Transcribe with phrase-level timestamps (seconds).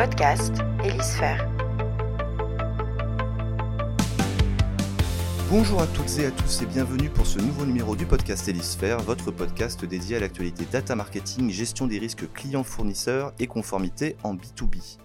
[0.00, 0.54] podcast.
[5.50, 9.00] Bonjour à toutes et à tous et bienvenue pour ce nouveau numéro du podcast Hélisphère,
[9.00, 14.96] votre podcast dédié à l'actualité data marketing, gestion des risques clients-fournisseurs et conformité en B2B.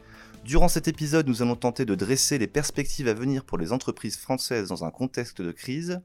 [0.45, 4.16] Durant cet épisode, nous allons tenter de dresser les perspectives à venir pour les entreprises
[4.16, 5.99] françaises dans un contexte de crise.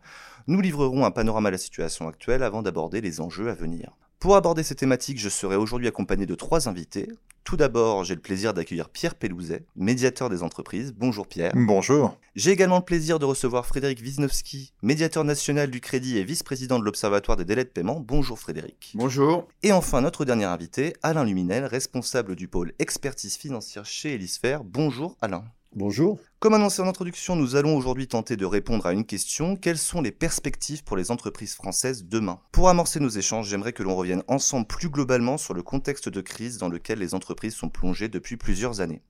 [0.48, 3.93] Nous livrerons un panorama de la situation actuelle avant d'aborder les enjeux à venir.
[4.19, 7.09] Pour aborder ces thématiques, je serai aujourd'hui accompagné de trois invités.
[7.45, 10.93] Tout d'abord, j'ai le plaisir d'accueillir Pierre Pelouzet, médiateur des entreprises.
[10.97, 11.53] Bonjour Pierre.
[11.55, 12.17] Bonjour.
[12.37, 16.84] J'ai également le plaisir de recevoir Frédéric Wisnowski, médiateur national du crédit et vice-président de
[16.84, 18.01] l'Observatoire des délais de paiement.
[18.01, 18.93] Bonjour Frédéric.
[18.95, 19.48] Bonjour.
[19.62, 24.62] Et enfin, notre dernier invité, Alain Luminel, responsable du pôle expertise financière chez Elisphère.
[24.62, 25.45] Bonjour Alain.
[25.77, 26.19] Bonjour.
[26.41, 29.55] Comme annoncé en introduction, nous allons aujourd'hui tenter de répondre à une question.
[29.55, 32.41] Quelles sont les perspectives pour les entreprises françaises demain?
[32.51, 36.20] Pour amorcer nos échanges, j'aimerais que l'on revienne ensemble plus globalement sur le contexte de
[36.20, 39.00] crise dans lequel les entreprises sont plongées depuis plusieurs années.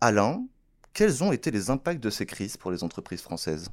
[0.00, 0.46] Alain,
[0.92, 3.68] quels ont été les impacts de ces crises pour les entreprises françaises?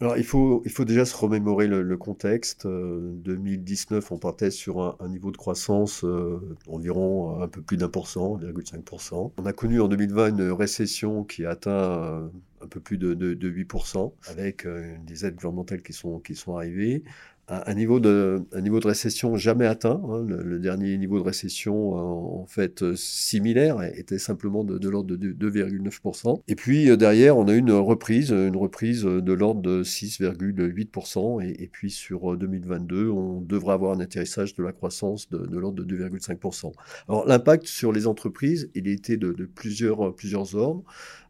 [0.00, 2.66] Alors, il faut, il faut déjà se remémorer le, contexte.
[2.66, 6.38] 2019, euh, on partait sur un, niveau de croissance euh,
[6.68, 9.32] environ un peu plus d'un pour cent, 1,5%.
[9.38, 12.28] On a connu en 2020 une récession qui a atteint euh,
[12.60, 14.66] un peu plus de, de, de 8%, avec
[15.06, 17.02] des aides gouvernementales qui sont, qui sont arrivées
[17.48, 20.00] un niveau de, un niveau de récession jamais atteint.
[20.04, 20.24] Hein.
[20.26, 26.40] Le, dernier niveau de récession, en, fait, euh, similaire, était simplement de, l'ordre de 2,9%.
[26.48, 31.42] Et puis euh, derrière, on a une reprise, une reprise de l'ordre de 6,8%.
[31.42, 35.84] Et, puis sur 2022, euh, on devrait avoir un atterrissage de la croissance de, l'ordre
[35.84, 36.72] de 2,5%.
[37.08, 40.82] Alors l'impact sur les entreprises, il été de, plusieurs, plusieurs ordres.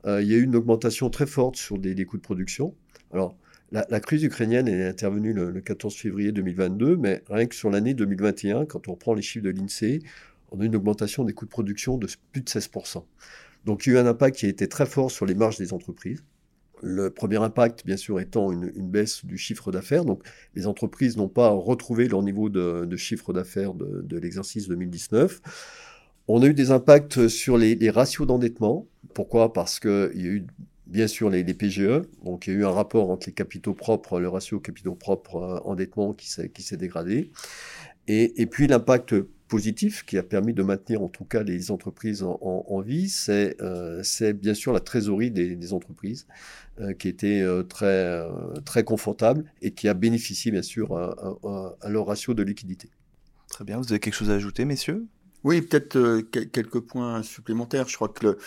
[0.07, 2.75] il y a eu une augmentation très forte sur des, des coûts de production.
[3.13, 3.37] Alors,
[3.73, 8.65] la, crise ukrainienne est intervenue le, 14 février 2022, mais rien que sur l'année 2021,
[8.65, 10.01] quand on reprend les chiffres de l'INSEE,
[10.53, 13.05] on a une augmentation des coûts de production de plus de 16%.
[13.65, 15.59] Donc il y a eu un impact qui a été très fort sur les marges
[15.59, 16.23] des entreprises.
[16.83, 20.05] Le premier impact, bien sûr, étant une, baisse du chiffre d'affaires.
[20.05, 20.23] Donc,
[20.55, 25.41] les entreprises n'ont pas retrouvé leur niveau de, chiffre d'affaires de, l'exercice 2019.
[26.29, 28.87] On a eu des impacts sur les, les ratios d'endettement.
[29.15, 29.55] Pourquoi?
[29.55, 30.47] Parce qu'il y a eu
[30.87, 32.03] bien sûr les, PGE.
[32.25, 35.37] Donc il y a eu un rapport entre les capitaux propres, le ratio capitaux propres
[35.37, 37.31] euh, endettement qui s'est dégradé.
[38.09, 39.17] Et, puis l'impact
[39.49, 44.33] positif qui a permis de maintenir en tout cas les entreprises en, vie, euh, c'est
[44.33, 46.29] bien sûr la trésorerie des, entreprises
[46.81, 48.23] euh, qui était très,
[48.65, 52.91] très confortable et qui a bénéficié bien sûr à, à, leur ratio de liquidité.
[53.49, 55.05] Très bien, vous avez quelque chose à ajouter, messieurs?
[55.43, 57.89] Oui, peut-être quelques points supplémentaires.
[57.89, 58.39] Je crois que le,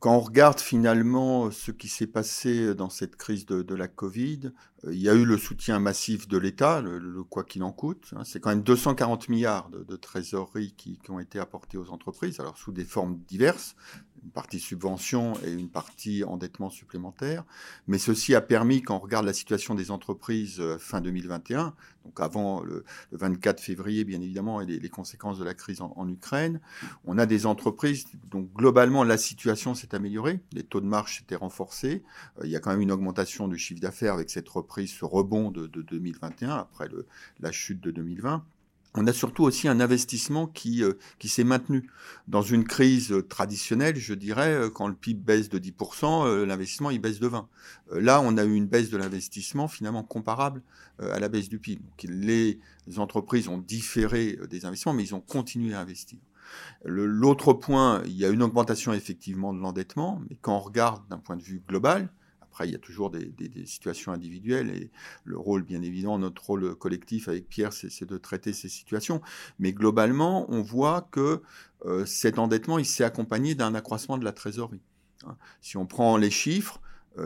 [0.00, 4.52] quand on regarde finalement ce qui s'est passé dans cette crise de, la Covid,
[4.84, 6.82] euh, il y a eu le soutien massif de l'État,
[7.30, 8.12] quoi qu'il en coûte.
[8.16, 8.22] Hein.
[8.24, 12.38] c'est quand même 240 milliards de, de trésorerie qui, qui, ont été apportés aux entreprises,
[12.40, 13.74] alors sous des formes diverses,
[14.22, 17.44] une partie subvention et une partie endettement supplémentaire.
[17.86, 21.74] Mais ceci a permis, quand on regarde la situation des entreprises euh, fin 2021,
[22.04, 26.60] donc avant le, 24 février, bien évidemment, et les, conséquences de la crise en, Ukraine,
[27.04, 31.36] on a des entreprises, donc globalement, la situation s'est améliorée, les taux de marge s'étaient
[31.36, 32.02] renforcés,
[32.38, 35.04] euh, il y a quand même une augmentation du chiffre d'affaires avec cette reprise, ce
[35.04, 36.88] rebond de, 2021 après
[37.40, 38.44] la chute de 2020
[38.94, 41.90] on a surtout aussi un investissement qui, euh, qui s'est maintenu.
[42.26, 46.90] Dans une crise traditionnelle, je dirais, euh, quand le PIB baisse de 10%, euh, l'investissement
[46.90, 47.48] il baisse de 20%.
[47.92, 50.62] là, on a eu une baisse de l'investissement finalement comparable
[50.98, 51.80] à la baisse du PIB.
[52.04, 52.58] Les
[52.96, 56.18] entreprises ont différé des investissements, mais ils ont continué à investir.
[56.84, 61.18] L'autre point, il y a une augmentation effectivement de l'endettement, mais quand on regarde d'un
[61.18, 62.08] point de vue global,
[62.58, 63.32] après, il y a toujours des,
[63.66, 64.90] situations individuelles et
[65.22, 69.20] le rôle, bien évidemment, notre rôle collectif avec Pierre, c'est de traiter ces situations.
[69.60, 71.40] Mais globalement, on voit que
[71.86, 74.82] euh, cet endettement, il s'est accompagné d'un accroissement de la trésorerie.
[75.24, 75.36] Hein.
[75.60, 76.80] Si on prend les chiffres,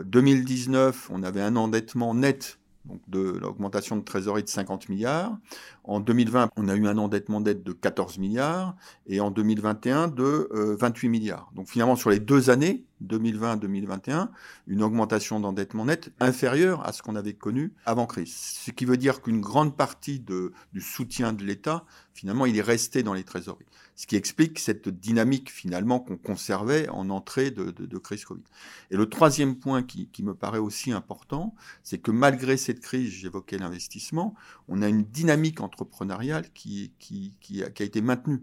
[0.05, 5.37] 2019, euh, on avait un endettement net donc de l'augmentation de trésorerie de 50 milliards.
[5.83, 8.75] En 2020, on a eu un endettement d'aide de 14 milliards
[9.07, 10.49] et en 2021 de
[10.79, 11.51] 28 euh, milliards.
[11.55, 14.29] Donc finalement, sur les deux années, 2020-2021,
[14.67, 18.33] une augmentation d'endettement net inférieure à ce qu'on avait connu avant crise.
[18.33, 22.61] Ce qui veut dire qu'une grande partie de, du soutien de l'État, finalement, il est
[22.61, 23.65] resté dans les trésoreries.
[23.95, 28.43] Ce qui explique cette dynamique, finalement, qu'on conservait en entrée de, de, crise Covid.
[28.89, 31.53] Et le troisième point qui, qui me paraît aussi important,
[31.83, 34.33] c'est que malgré cette crise, j'évoquais l'investissement,
[34.67, 38.41] on a une dynamique entrepreneuriale qui, qui, qui, a, qui a été maintenue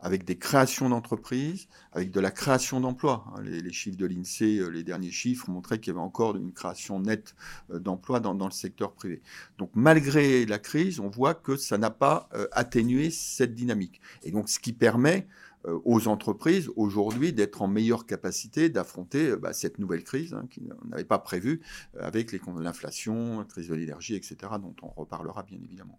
[0.00, 3.24] avec des créations d'entreprises, avec de la création d'emplois.
[3.34, 6.52] Hein, les, chiffres de l'INSEE, euh, les derniers chiffres montraient qu'il y avait encore une
[6.52, 7.34] création nette
[7.70, 9.22] euh, d'emplois dans, le secteur privé.
[9.58, 14.00] Donc malgré la crise, on voit que ça n'a pas euh, atténué cette dynamique.
[14.22, 15.26] Et donc ce qui permet
[15.84, 21.02] aux entreprises aujourd'hui d'être en meilleure capacité d'affronter bah, cette nouvelle crise hein, qu'on n'avait
[21.02, 21.60] pas prévue
[21.98, 22.30] avec
[22.60, 25.98] l'inflation, la crise de l'énergie, etc., dont on reparlera bien évidemment.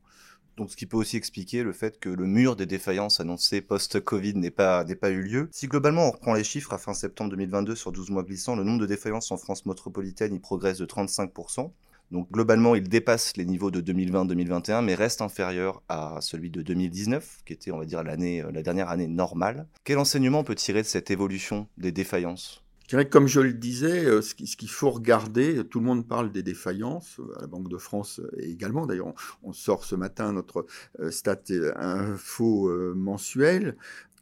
[0.57, 4.33] Donc, ce qui peut aussi expliquer le fait que le mur des défaillances annoncées post-Covid
[4.33, 5.49] n'ait pas, pas eu lieu.
[5.51, 8.63] Si globalement on reprend les chiffres à fin septembre 2022 sur 12 mois glissants, le
[8.63, 11.71] nombre de défaillances en France métropolitaine y progresse de 35%.
[12.09, 17.41] Donc globalement, il dépasse les niveaux de 2020-2021, mais reste inférieur à celui de 2019,
[17.45, 19.67] qui était, on va dire, l'année, la dernière année normale.
[19.83, 22.63] Quel enseignement on peut tirer de cette évolution des défaillances?
[22.87, 26.31] Je dirais comme je le disais, euh, ce qu'il faut regarder, tout le monde parle
[26.31, 28.85] des défaillances, à la Banque de France également.
[28.85, 29.13] D'ailleurs,
[29.43, 30.65] on, sort ce matin notre
[31.01, 31.41] euh, stat
[31.75, 33.75] info euh, mensuel.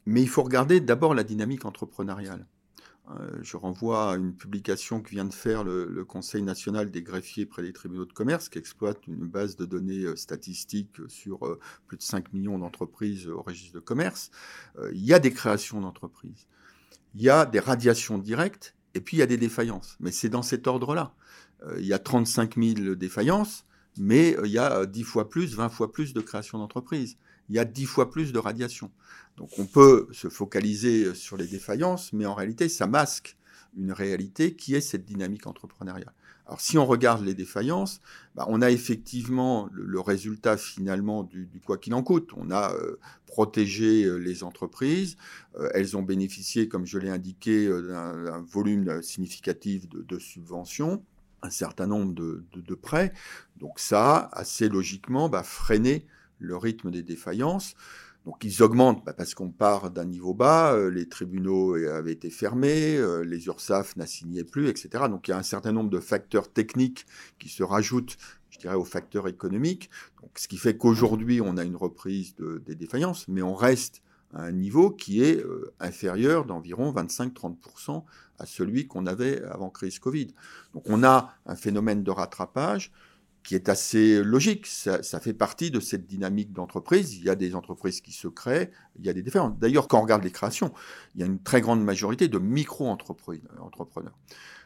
[0.07, 2.45] Mais il faut regarder d'abord la dynamique entrepreneuriale.
[3.41, 7.61] Je renvoie à une publication que vient de faire le, Conseil national des greffiers près
[7.61, 12.33] des tribunaux de commerce, qui exploite une base de données statistiques sur plus de 5
[12.33, 14.31] millions d'entreprises au registre de commerce.
[14.91, 16.47] Il y a des créations d'entreprises
[17.15, 19.95] il y a des radiations directes et puis il y a des défaillances.
[19.99, 21.13] Mais c'est dans cet ordre-là.
[21.63, 23.65] Euh, il y a 35 000 défaillances,
[23.97, 27.17] mais euh, il y a 10 fois plus, 20 fois plus de création d'entreprises.
[27.49, 28.91] Il y a 10 fois plus de radiations.
[29.37, 33.37] Donc on peut se focaliser sur les défaillances, mais en réalité, ça masque
[33.77, 36.13] une réalité qui est cette dynamique entrepreneuriale.
[36.47, 38.01] Alors si on regarde les défaillances,
[38.35, 42.31] bah, on a effectivement le, résultat finalement du, quoi qu'il en coûte.
[42.37, 45.17] On a euh, protégé euh, les entreprises,
[45.57, 51.03] euh, elles ont bénéficié, comme je l'ai indiqué, d'un volume significatif de, subventions,
[51.41, 53.11] un certain nombre de, prêts.
[53.57, 56.05] Donc ça, assez logiquement, bah, freiné
[56.37, 57.75] le rythme des défaillances.
[58.25, 62.29] Donc ils augmentent bah, parce qu'on part d'un niveau bas, euh, les tribunaux avaient été
[62.29, 65.05] fermés, euh, les URSAF n'assignaient plus, etc.
[65.09, 67.05] Donc il y a un certain nombre de facteurs techniques
[67.39, 68.17] qui se rajoutent,
[68.49, 69.89] je dirais, aux facteurs économiques.
[70.21, 72.35] Donc, ce qui fait qu'aujourd'hui on a une reprise
[72.65, 74.01] des défaillances, mais on reste
[74.33, 78.03] à un niveau qui est euh, inférieur d'environ 25-30%
[78.39, 80.27] à celui qu'on avait avant crise Covid.
[80.73, 82.91] Donc on a un phénomène de rattrapage
[83.45, 84.65] qui est assez logique.
[84.65, 87.15] Ça, fait partie de cette dynamique d'entreprise.
[87.15, 89.57] Il y a des entreprises qui se créent, il y a des différences.
[89.59, 90.73] D'ailleurs, quand on regarde les créations,
[91.13, 94.17] il y a une très grande majorité de micro-entrepreneurs.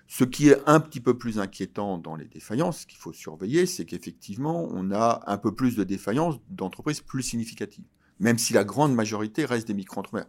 [0.08, 3.86] Ce qui est un petit peu plus inquiétant dans les défaillances, qu'il faut surveiller, c'est
[3.86, 7.86] qu'effectivement, on a un peu plus de défaillances d'entreprises plus significatives
[8.20, 10.28] même si la grande majorité reste des micro-entrepreneurs.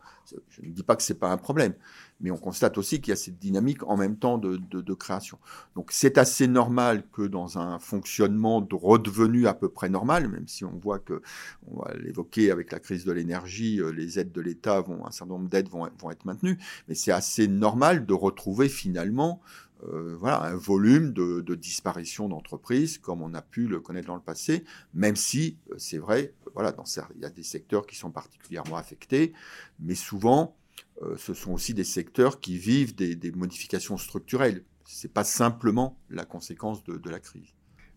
[0.49, 1.75] Je ne dis pas que ce n'est pas un problème,
[2.21, 5.39] mais on constate aussi qu'il y a cette dynamique en même temps de, création.
[5.77, 10.47] Donc c'est assez normal que dans un fonctionnement de redevenu à peu près normal, même
[10.47, 11.23] si on voit que,
[11.67, 15.11] on va l'évoquer avec la crise de l'énergie, euh, les aides de l'État vont, un
[15.11, 16.59] certain nombre d'aides vont, être maintenues,
[16.89, 19.41] mais c'est assez normal de retrouver finalement
[19.85, 24.21] euh, voilà, un volume de, disparition d'entreprises comme on a pu le connaître dans le
[24.21, 26.75] passé, même si euh, c'est vrai, voilà,
[27.15, 29.33] il y a des secteurs qui sont particulièrement affectés,
[29.79, 30.57] mais souvent,
[31.03, 34.65] euh, ce sont aussi des secteurs qui vivent des, modifications structurelles.
[34.87, 37.55] Ce n'est pas simplement la conséquence de, la crise.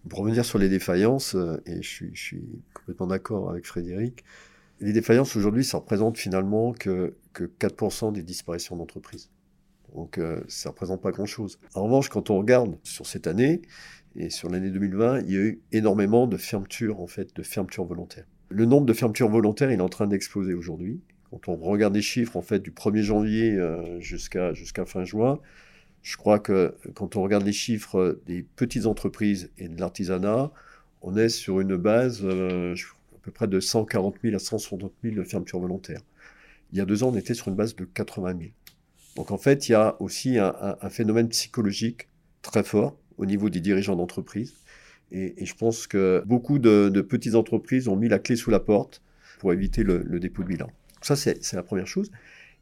[0.07, 1.35] Pour revenir sur les défaillances,
[1.65, 2.41] et je suis,
[2.73, 4.23] complètement d'accord avec Frédéric,
[4.79, 9.29] les défaillances aujourd'hui, ça représente finalement que, que 4% des disparitions d'entreprises.
[9.93, 11.59] Donc euh, ça ne représente pas grand-chose.
[11.75, 13.61] En revanche, quand on regarde sur cette année
[14.15, 17.85] et sur l'année 2020, il y a eu énormément de fermetures, en fait, de fermetures
[17.85, 18.27] volontaires.
[18.55, 21.01] Le nombre de fermetures volontaires, est en train d'exploser aujourd'hui.
[21.31, 25.39] Quand on regarde les chiffres, en fait, du 1er janvier euh, jusqu'à fin juin,
[26.03, 30.51] je crois que quand on regarde les chiffres des petites entreprises et de l'artisanat,
[31.01, 32.75] on est sur une base euh,
[33.15, 36.01] à peu près de 140 000 à 160 000 de fermetures volontaires.
[36.71, 38.51] Il y a deux ans, on était sur une base de 80 000.
[39.15, 42.07] Donc en fait, il y a aussi un, phénomène psychologique
[42.43, 44.53] très fort au niveau des dirigeants d'entreprise.
[45.11, 49.01] Et, je pense que beaucoup de, petites entreprises ont mis la clé sous la porte
[49.39, 50.67] pour éviter le, dépôt de bilan.
[51.01, 52.11] Ça, c'est la première chose.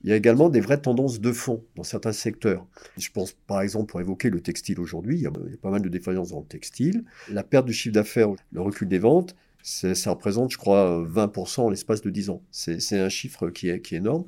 [0.04, 2.66] Il y a également des vraies tendances de fond dans certains secteurs.
[2.98, 5.32] Je pense par exemple, pour évoquer le textile aujourd'hui, il, y a
[5.62, 7.04] pas mal de défaillances dans le textile.
[7.30, 11.70] La perte du chiffre d'affaires, le recul des ventes, ça représente, je crois, 20% en
[11.70, 12.42] l'espace de 10 ans.
[12.50, 14.26] C'est un chiffre qui est, énorme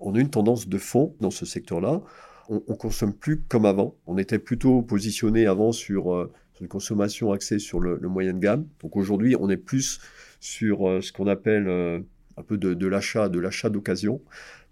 [0.00, 2.02] on a une tendance de fond dans ce secteur-là.
[2.48, 3.94] On, on, consomme plus comme avant.
[4.06, 8.66] On était plutôt positionné avant sur, euh, une consommation axée sur le, moyen de gamme.
[8.82, 10.00] Donc aujourd'hui, on est plus
[10.40, 12.00] sur euh, ce qu'on appelle euh,
[12.36, 14.20] un peu de, l'achat, de l'achat d'occasion.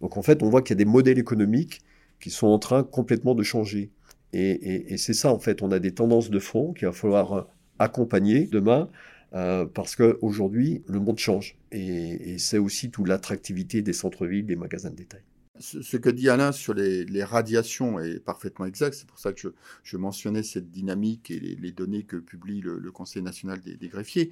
[0.00, 1.80] Donc en fait, on voit qu'il y a des modèles économiques
[2.21, 3.90] qui sont en train complètement de changer.
[4.35, 8.47] Et, c'est ça, en fait, on a des tendances de fond qu'il va falloir accompagner
[8.47, 8.90] demain
[9.35, 11.57] euh, parce qu'aujourd'hui, le monde change.
[11.73, 15.23] Et, c'est aussi toute l'attractivité des centres-villes, des magasins de détail.
[15.61, 18.95] Ce, que dit Alain sur les, radiations est parfaitement exact.
[18.95, 23.23] C'est pour ça que je, mentionnais cette dynamique et les, données que publie le, Conseil
[23.23, 24.31] national des, greffiers.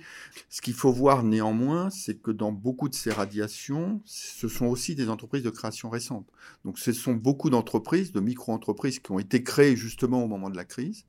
[0.49, 4.95] Ce qu'il faut voir néanmoins, c'est que dans beaucoup de ces radiations, ce sont aussi
[4.95, 6.27] des entreprises de création récente.
[6.65, 10.57] Donc ce sont beaucoup d'entreprises, de micro-entreprises qui ont été créées justement au moment de
[10.57, 11.05] la crise.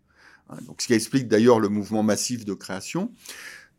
[0.49, 3.11] Hein, donc, ce qui explique d'ailleurs le mouvement massif de création.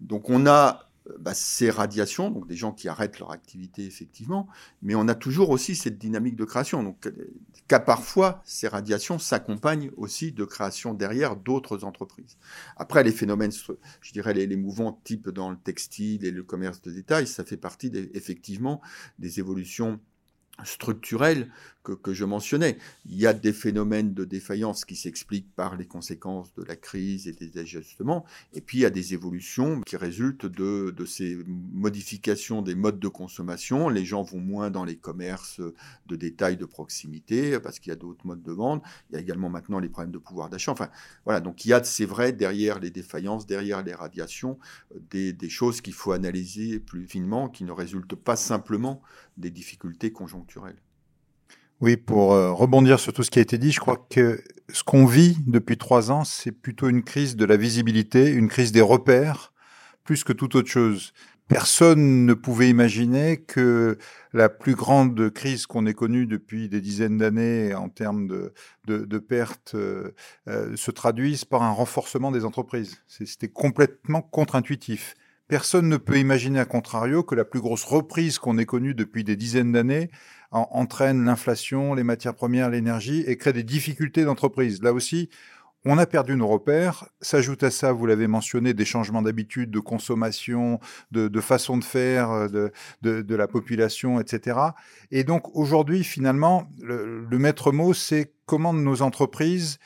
[0.00, 0.87] Donc on a
[1.18, 4.48] bah, ces radiations, donc des gens qui arrêtent leur activité effectivement,
[4.82, 6.82] mais on a toujours aussi cette dynamique de création.
[6.82, 7.12] Donc, euh,
[7.66, 12.36] qu'à parfois, ces radiations s'accompagnent aussi de création derrière d'autres entreprises.
[12.76, 13.52] Après, les phénomènes,
[14.00, 17.44] je dirais les, les, mouvements type dans le textile et le commerce de détail, ça
[17.44, 18.80] fait partie effectivement
[19.18, 20.00] des évolutions
[20.64, 21.48] structurelles
[21.96, 22.78] que, je mentionnais.
[23.06, 27.28] Il y a des phénomènes de défaillance qui s'expliquent par les conséquences de la crise
[27.28, 31.38] et des ajustements, et puis il y a des évolutions qui résultent de, de ces
[31.46, 33.88] modifications des modes de consommation.
[33.88, 35.60] Les gens vont moins dans les commerces
[36.06, 38.82] de détail de proximité parce qu'il y a d'autres modes de vente.
[39.10, 40.72] Il y a également maintenant les problèmes de pouvoir d'achat.
[40.72, 40.90] Enfin,
[41.24, 44.58] voilà, donc il y a, c'est vrai, derrière les défaillances, derrière les radiations,
[45.10, 49.00] des, des choses qu'il faut analyser plus finement, qui ne résultent pas simplement
[49.38, 50.80] des difficultés conjoncturelles.
[51.80, 54.42] Oui, pour euh, rebondir sur tout ce qui a été dit, je crois que
[54.72, 58.72] ce qu'on vit depuis trois ans, c'est plutôt une crise de la visibilité, une crise
[58.72, 59.52] des repères,
[60.02, 61.12] plus que toute autre chose.
[61.46, 63.96] Personne ne pouvait imaginer que
[64.34, 68.52] la plus grande crise qu'on ait connue depuis des dizaines d'années en termes de,
[68.86, 70.14] de, pertes euh,
[70.48, 73.02] euh, se traduise par un renforcement des entreprises.
[73.06, 75.14] C'était complètement contre-intuitif.
[75.48, 79.24] Personne ne peut imaginer, à contrario, que la plus grosse reprise qu'on ait connue depuis
[79.24, 80.10] des dizaines d'années
[80.50, 84.82] entraîne l'inflation, les matières premières, l'énergie et crée des difficultés d'entreprise.
[84.82, 85.28] Là aussi,
[85.84, 87.08] on a perdu nos repères.
[87.20, 90.80] S'ajoute à ça, vous l'avez mentionné, des changements d'habitude, de consommation,
[91.12, 92.70] de, façon de faire euh,
[93.02, 94.58] de, la population, etc.
[95.10, 99.78] Et donc aujourd'hui, finalement, le, le maître mot, c'est comment nos entreprises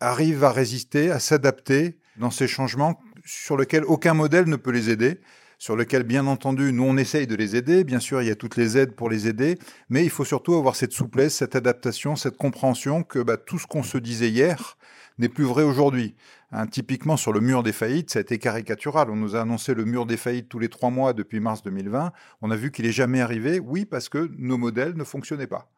[0.00, 4.90] arrivent à résister, à s'adapter dans ces changements sur lesquels aucun modèle ne peut les
[4.90, 5.20] aider
[5.58, 7.82] sur lequel, bien entendu, nous, on essaye de les aider.
[7.82, 9.58] Bien sûr, il y a toutes les aides pour les aider,
[9.88, 13.66] mais il faut surtout avoir cette souplesse, cette adaptation, cette compréhension que bah, tout ce
[13.66, 14.78] qu'on se disait hier
[15.18, 16.14] n'est plus vrai aujourd'hui.
[16.52, 19.10] Hein, typiquement, sur le mur des faillites, ça a été caricatural.
[19.10, 22.12] On nous a annoncé le mur des faillites tous les trois mois depuis mars 2020.
[22.40, 25.68] On a vu qu'il n'est jamais arrivé, oui, parce que nos modèles ne fonctionnaient pas.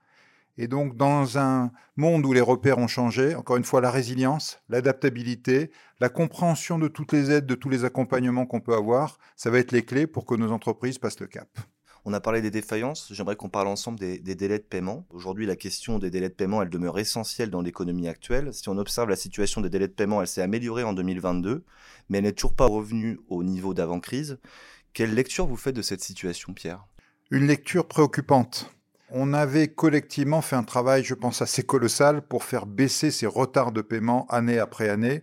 [0.62, 4.60] Et donc, dans un monde où les repères ont changé, encore une fois, la résilience,
[4.68, 9.48] l'adaptabilité, la compréhension de toutes les aides, de tous les accompagnements qu'on peut avoir, ça
[9.48, 11.48] va être les clés pour que nos entreprises passent le cap.
[12.04, 15.06] On a parlé des défaillances, j'aimerais qu'on parle ensemble des, délais de paiement.
[15.08, 18.52] Aujourd'hui, la question des délais de paiement, elle demeure essentielle dans l'économie actuelle.
[18.52, 21.64] Si on observe la situation des délais de paiement, elle s'est améliorée en 2022,
[22.10, 24.38] mais elle n'est toujours pas revenue au niveau d'avant-crise.
[24.92, 26.84] Quelle lecture vous faites de cette situation, Pierre?
[27.30, 28.74] Une lecture préoccupante.
[29.12, 33.72] On avait collectivement fait un travail, je pense, assez colossal pour faire baisser ces retards
[33.72, 35.22] de paiement année après année.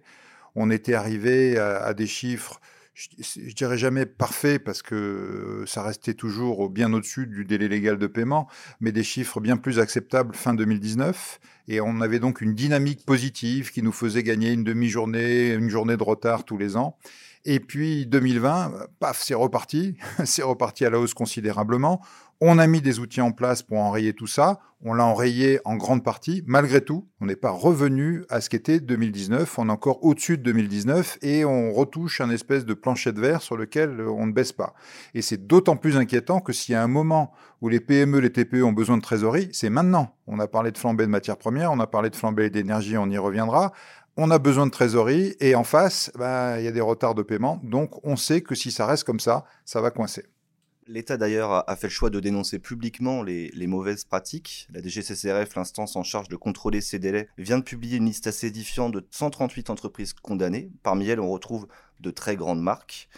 [0.56, 2.60] On était arrivé à, des chiffres,
[2.96, 8.08] je, dirais jamais parfaits parce que ça restait toujours bien au-dessus du délai légal de
[8.08, 8.50] paiement,
[8.82, 11.40] mais des chiffres bien plus acceptables fin 2019.
[11.70, 15.96] Et on avait donc une dynamique positive qui nous faisait gagner une demi-journée, une journée
[15.96, 16.98] de retard tous les ans.
[17.46, 22.02] Et puis 2020, paf, c'est reparti, c'est reparti à la hausse considérablement.
[22.40, 24.60] On a mis des outils en place pour enrayer tout ça.
[24.84, 26.44] On l'a enrayé en grande partie.
[26.46, 29.58] Malgré tout, on n'est pas revenu à ce qu'était 2019.
[29.58, 33.42] On est encore au-dessus de 2019 et on retouche un espèce de plancher de verre
[33.42, 34.76] sur lequel on ne baisse pas.
[35.16, 38.32] Et c'est d'autant plus inquiétant que s'il y a un moment où les PME, les
[38.32, 40.14] TPE ont besoin de trésorerie, c'est maintenant.
[40.28, 43.10] On a parlé de flambée de matières premières, on a parlé de flambée d'énergie, on
[43.10, 43.74] y reviendra
[44.20, 47.22] on a besoin de trésorerie et en face, bah, il y a des retards de
[47.22, 47.62] paiement.
[47.64, 50.26] Donc, on sait que si ça reste comme ça, ça va coincer.
[50.90, 54.70] L'État d'ailleurs a fait le choix de dénoncer publiquement les, mauvaises pratiques.
[54.72, 58.48] La DGCCRF, l'instance en charge de contrôler ces délais, vient de publier une liste assez
[58.48, 60.72] édifiante de 138 entreprises condamnées.
[60.84, 61.68] Parmi elles, on retrouve
[62.00, 63.10] de très grandes marques.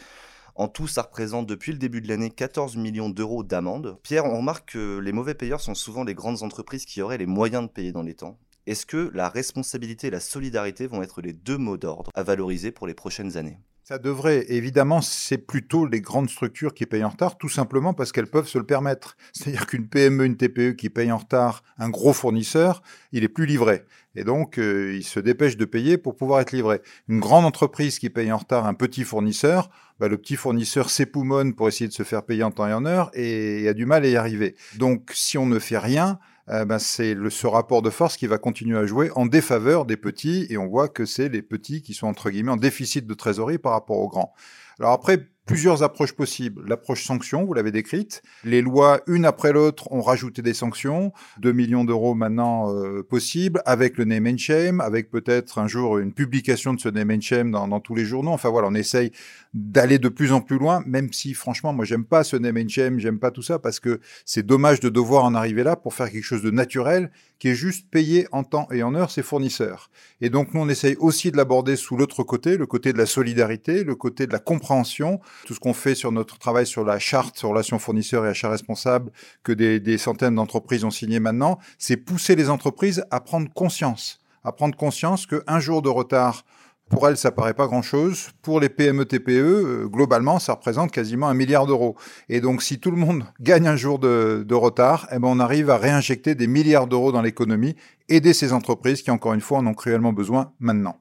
[0.56, 4.00] En tout, ça représente depuis le début de l'année 14 millions d'euros d'amendes.
[4.02, 7.28] Pierre, on remarque que les mauvais payeurs sont souvent les grandes entreprises qui auraient les
[7.28, 8.40] moyens de payer dans les temps.
[8.66, 12.72] Est-ce que la responsabilité et la solidarité vont être les deux mots d'ordre à valoriser
[12.72, 13.60] pour les prochaines années?
[13.90, 18.12] Ça devrait, évidemment, c'est plutôt les grandes structures qui payent en retard, tout simplement parce
[18.12, 19.18] qu'elles peuvent se le permettre.
[19.34, 23.48] C'est-à-dire qu'une PME, une TPE qui paye en retard un gros fournisseur, il est plus
[23.48, 23.86] livré.
[24.14, 26.82] Et donc, euh, il se dépêche de payer pour pouvoir être livré.
[27.08, 31.56] Une grande entreprise qui paye en retard un petit fournisseur, bah, le petit fournisseur s'époumonne
[31.56, 34.06] pour essayer de se faire payer en temps et en heure et a du mal
[34.06, 34.56] à y arriver.
[34.78, 36.20] Donc, si on ne fait rien,
[36.50, 39.98] euh, ben, c'est ce rapport de force qui va continuer à jouer en défaveur des
[39.98, 43.14] petits, et on voit que c'est les petits qui sont entre guillemets en déficit de
[43.14, 44.34] trésorerie par rapport aux grands.
[44.80, 46.64] Alors après, plusieurs approches possibles.
[46.68, 48.22] L'approche sanction, vous l'avez décrite.
[48.44, 51.12] Les lois, une après l'autre, ont rajouté des sanctions.
[51.40, 55.98] 2 millions d'euros maintenant euh, possibles, avec le name and shame, avec peut-être un jour
[55.98, 58.30] une publication de ce name and shame dans, dans tous les journaux.
[58.30, 59.12] Enfin voilà, on essaye
[59.56, 62.70] d'aller de plus en plus loin, même si franchement, moi j'aime pas ce name and
[62.70, 65.96] shame, j'aime pas tout ça, parce que c'est dommage de devoir en arriver là pour
[65.96, 69.24] faire quelque chose de naturel, qui est juste payé en temps et en heure ses
[69.24, 69.90] fournisseurs.
[70.22, 73.06] Et donc nous, on essaye aussi de l'aborder sous l'autre côté, le côté de la
[73.06, 77.00] solidarité, le côté de la compréhension, tout ce qu'on fait sur notre travail sur la
[77.00, 79.12] charte sur relations fournisseurs et achats responsables
[79.44, 84.52] que des, centaines d'entreprises ont signé maintenant, c'est pousser les entreprises à prendre conscience, à
[84.52, 86.44] prendre conscience qu'un jour de retard
[86.90, 88.30] pour elles, ça paraît pas grand-chose.
[88.42, 91.96] Pour les PME TPE, euh, globalement, ça représente quasiment un milliard d'euros.
[92.30, 95.40] Et donc, si tout le monde gagne un jour de, de retard, eh ben, on
[95.40, 97.76] arrive à réinjecter des milliards d'euros dans l'économie,
[98.08, 101.00] aider ces entreprises qui, encore une fois, en ont cruellement besoin maintenant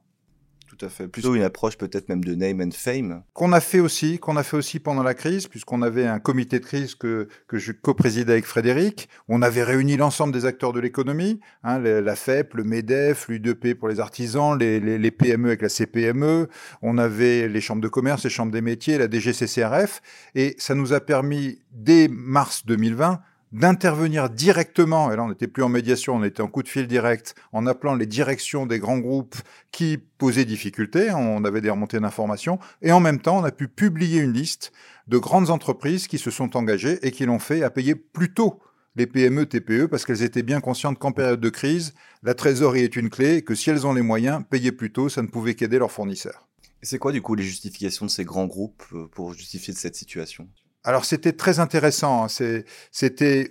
[0.79, 1.09] tout à fait.
[1.09, 3.23] Plutôt une approche peut-être même de name and fame.
[3.33, 6.61] Qu'on a fait aussi, qu'on a fait aussi pendant la crise, puisqu'on avait un comité
[6.61, 9.09] de crise que, que je co-présidais avec Frédéric.
[9.29, 13.89] On avait réuni l'ensemble des acteurs de l'économie, hein, la FEP, le MEDEF, l'UDP pour
[13.89, 16.49] les artisans, les, les, les, PME avec la CPME.
[16.83, 20.01] On avait les chambres de commerce, les chambres des métiers, la DGCCRF.
[20.35, 23.21] Et ça nous a permis, dès mars 2020,
[23.53, 26.87] d'intervenir directement, et là on n'était plus en médiation, on était en coup de fil
[26.87, 29.37] direct, en appelant les directions des grands groupes
[29.71, 33.69] qui posaient difficulté, on avait des remontées d'informations, et en même temps on a pu
[33.69, 34.73] publier une liste
[35.07, 38.61] de grandes entreprises qui se sont engagées et qui l'ont fait à payer plus tôt
[38.97, 42.97] les PME, TPE, parce qu'elles étaient bien conscientes qu'en période de crise, la trésorerie est
[42.97, 45.55] une clé, et que si elles ont les moyens, payer plus tôt, ça ne pouvait
[45.55, 46.49] qu'aider leurs fournisseurs.
[46.83, 50.49] C'est quoi du coup les justifications de ces grands groupes euh, pour justifier cette situation?
[50.85, 52.25] Alors c'était très intéressant.
[52.25, 52.63] Hein.
[52.91, 53.51] C'était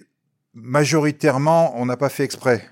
[0.53, 2.67] majoritairement, on n'a pas fait exprès.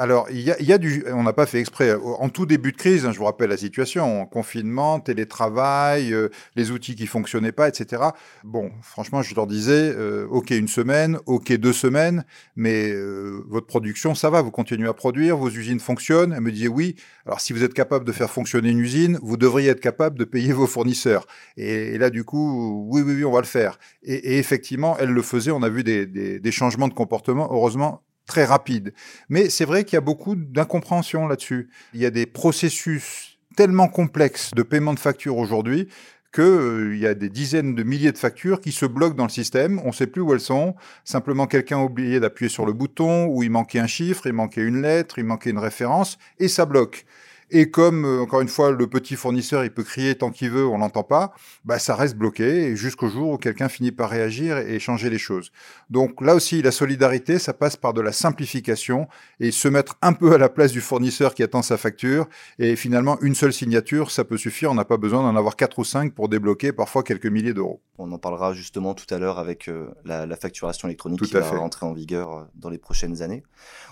[0.00, 1.92] Alors, il y, a, il y a, du, on n'a pas fait exprès.
[1.92, 6.70] En tout début de crise, hein, je vous rappelle la situation, confinement, télétravail, euh, les
[6.70, 8.02] outils qui fonctionnaient pas, etc.
[8.44, 12.24] Bon, franchement, je leur disais, euh, ok une semaine, ok deux semaines,
[12.54, 16.32] mais euh, votre production, ça va, vous continuez à produire, vos usines fonctionnent.
[16.32, 16.94] Elle me disait oui.
[17.26, 20.24] Alors, si vous êtes capable de faire fonctionner une usine, vous devriez être capable de
[20.24, 21.26] payer vos fournisseurs.
[21.56, 23.80] Et, là, du coup, oui, oui, oui, on va le faire.
[24.04, 25.50] Et, et effectivement, elle le faisait.
[25.50, 27.48] On a vu des, des, des changements de comportement.
[27.50, 28.92] Heureusement, très rapide.
[29.28, 31.68] Mais c'est vrai qu'il y a beaucoup d'incompréhension là-dessus.
[31.94, 35.88] Il y a des processus tellement complexes de paiement de factures aujourd'hui
[36.32, 39.30] qu'il euh, y a des dizaines de milliers de factures qui se bloquent dans le
[39.30, 42.74] système, on ne sait plus où elles sont, simplement quelqu'un a oublié d'appuyer sur le
[42.74, 46.48] bouton, ou il manquait un chiffre, il manquait une lettre, il manquait une référence, et
[46.48, 47.06] ça bloque.
[47.50, 50.66] Et comme, euh, encore une fois, le petit fournisseur, il peut crier tant qu'il veut,
[50.66, 51.32] on l'entend pas,
[51.64, 55.50] bah, ça reste bloqué jusqu'au jour où quelqu'un finit par réagir et changer les choses.
[55.88, 59.08] Donc là aussi, la solidarité, ça passe par de la simplification
[59.40, 62.28] et se mettre un peu à la place du fournisseur qui attend sa facture.
[62.58, 64.70] Et finalement, une seule signature, ça peut suffire.
[64.70, 67.80] On n'a pas besoin d'en avoir quatre ou cinq pour débloquer parfois quelques milliers d'euros.
[67.96, 71.42] On en parlera justement tout à l'heure avec euh, la, la, facturation électronique qui va
[71.42, 71.56] fait.
[71.56, 73.42] rentrer en vigueur euh, dans les prochaines années.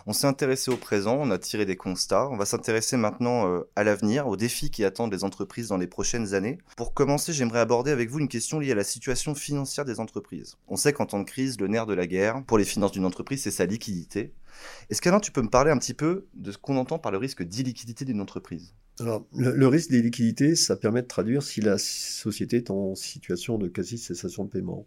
[0.06, 2.28] On s'est intéressé au présent, on a tiré des constats.
[2.28, 5.86] On va s'intéresser maintenant euh, à l'avenir, aux défis qui attendent les entreprises dans les
[5.86, 6.58] prochaines années.
[6.76, 10.56] Pour commencer, j'aimerais aborder avec vous une question liée à la situation financière des entreprises.
[10.68, 13.04] On sait qu'en temps de crise, le nerf de la guerre pour les finances d'une
[13.04, 14.32] entreprise, c'est sa liquidité.
[14.90, 17.18] Est-ce qu'Alain, tu peux me parler un petit peu de ce qu'on entend par le
[17.18, 18.74] risque d'illiquidité d'une entreprise?
[19.00, 23.58] Alors, le, le risque d'illiquidité, ça permet de traduire si la société est en situation
[23.58, 24.86] de quasi-cessation de paiement.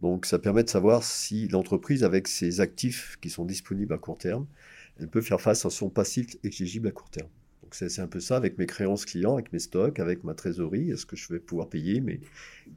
[0.00, 4.16] Donc, ça permet de savoir si l'entreprise, avec ses actifs qui sont disponibles à court
[4.16, 4.46] terme,
[5.00, 7.28] elle peut faire face à son passif exigible à court terme.
[7.68, 10.90] Donc c'est un peu ça avec mes créances clients, avec mes stocks, avec ma trésorerie.
[10.90, 12.18] Est-ce que je vais pouvoir payer mes,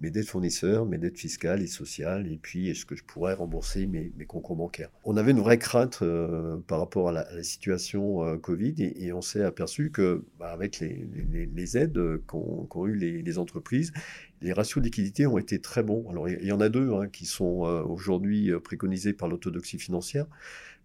[0.02, 2.30] dettes fournisseurs, mes dettes fiscales et sociales?
[2.30, 4.90] Et puis est-ce que je pourrais rembourser mes, concours bancaires?
[5.06, 9.22] On avait une vraie crainte euh, par rapport à la, situation euh, Covid et, on
[9.22, 13.94] s'est aperçu que bah, avec les, aides qu'ont qu eu les, les, entreprises,
[14.42, 16.06] les ratios de liquidité ont été très bons.
[16.10, 20.26] Alors il y en a deux hein, qui sont euh, aujourd'hui préconisés par l'orthodoxie financière.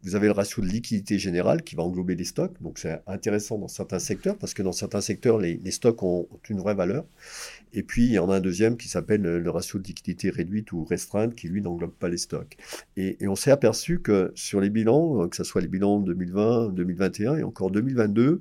[0.06, 2.54] Vous avez le ratio de liquidité générale qui va englober les stocks.
[2.62, 6.60] Donc c'est intéressant dans certains secteurs parce que dans certains secteurs, les, stocks ont une
[6.60, 7.04] vraie valeur.
[7.72, 10.70] Et puis il y en a un deuxième qui s'appelle le ratio de liquidité réduite
[10.70, 12.56] ou restreinte qui lui n'englobe pas les stocks.
[12.96, 16.68] Et, et on s'est aperçu que sur les bilans, que ce soit les bilans 2020,
[16.68, 18.40] 2021 et encore 2022,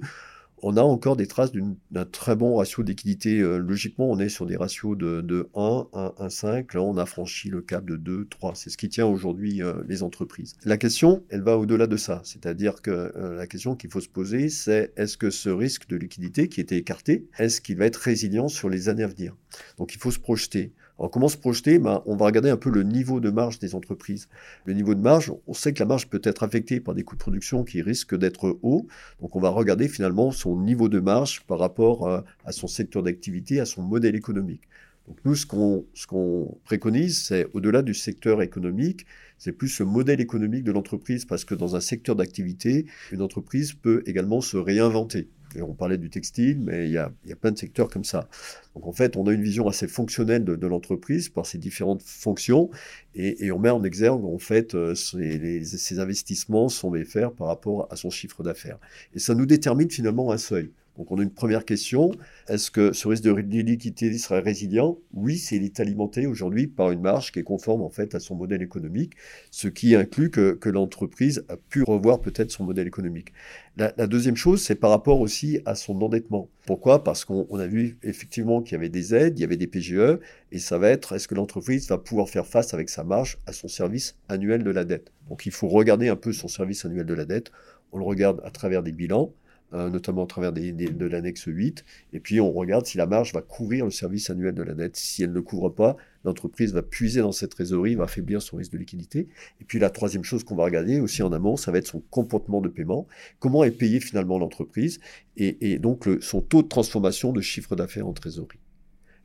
[0.68, 3.40] on a encore des traces d'un très bon ratio d'équité.
[3.40, 6.74] Euh, logiquement, on est sur des ratios de, de 1, 1, 1, 5.
[6.74, 8.56] Là, on a franchi le cap de 2, 3.
[8.56, 10.56] C'est ce qui tient aujourd'hui euh, les entreprises.
[10.66, 12.22] La question, elle va au-delà de ça.
[12.24, 15.98] C'est-à-dire que euh, la question qu'il faut se poser, c'est est-ce que ce risque de
[15.98, 19.36] liquidité qui était écarté, est-ce qu'il va être résilient sur les années à venir?
[19.78, 20.74] Donc, il faut se projeter.
[20.98, 21.78] Alors comment se projeter?
[21.78, 24.30] Ben, On va regarder un peu le niveau de marge des entreprises.
[24.66, 27.16] Le niveau de marge, on sait que la marge peut être affectée par des coûts
[27.16, 28.88] de production qui risquent d'être hauts.
[29.20, 33.60] Donc on va regarder finalement son niveau de marge par rapport à son secteur d'activité,
[33.60, 34.62] à son modèle économique.
[35.08, 39.06] Donc nous, ce qu'on ce qu'on préconise, c'est au-delà du secteur économique,
[39.38, 43.74] c'est plus le modèle économique de l'entreprise, parce que dans un secteur d'activité, une entreprise
[43.74, 45.28] peut également se réinventer.
[45.62, 48.28] On parlait du textile, mais il y a, plein de secteurs comme ça.
[48.76, 52.70] Donc en fait, on a une vision assez fonctionnelle de, l'entreprise par ses différentes fonctions,
[53.14, 57.88] et, on met en exergue en fait euh, ces, ces investissements sont faire par rapport
[57.92, 58.78] à son chiffre d'affaires.
[59.14, 60.72] Et ça nous détermine finalement un seuil.
[60.98, 62.12] Donc on a une première question.
[62.48, 64.98] Est-ce que ce risque de liquidité sera résilient?
[65.14, 68.36] Oui, s'il est alimenté aujourd'hui par une marge qui est conforme en fait à son
[68.36, 69.14] modèle économique,
[69.52, 73.34] ce qui inclut que, l'entreprise a pu revoir peut-être son modèle économique.
[73.78, 76.50] La, la deuxième chose, c'est par rapport aussi à son endettement.
[76.66, 77.04] Pourquoi?
[77.04, 80.20] Parce qu'on a vu effectivement qu'il y avait des aides, il y avait des PGE,
[80.52, 83.54] et ça va être est-ce que l'entreprise va pouvoir faire face avec sa marge à
[83.54, 85.12] son service annuel de la dette?
[85.30, 87.52] Donc il faut regarder un peu son service annuel de la dette.
[87.92, 89.34] On le regarde à travers des bilans
[89.76, 91.86] notamment au travers de l'annexe 8.
[92.14, 94.96] Et puis, on regarde si la marge va couvrir le service annuel de la dette.
[94.96, 98.72] Si elle ne couvre pas, l'entreprise va puiser dans cette trésorerie, va affaiblir son risque
[98.72, 99.28] de liquidité.
[99.62, 102.02] Et puis, la troisième chose qu'on va regarder aussi en amont, ça va être son
[102.10, 103.08] comportement de paiement.
[103.40, 105.00] Comment est payée finalement l'entreprise?
[105.38, 108.60] Et, donc son taux de transformation de chiffre d'affaires en trésorerie.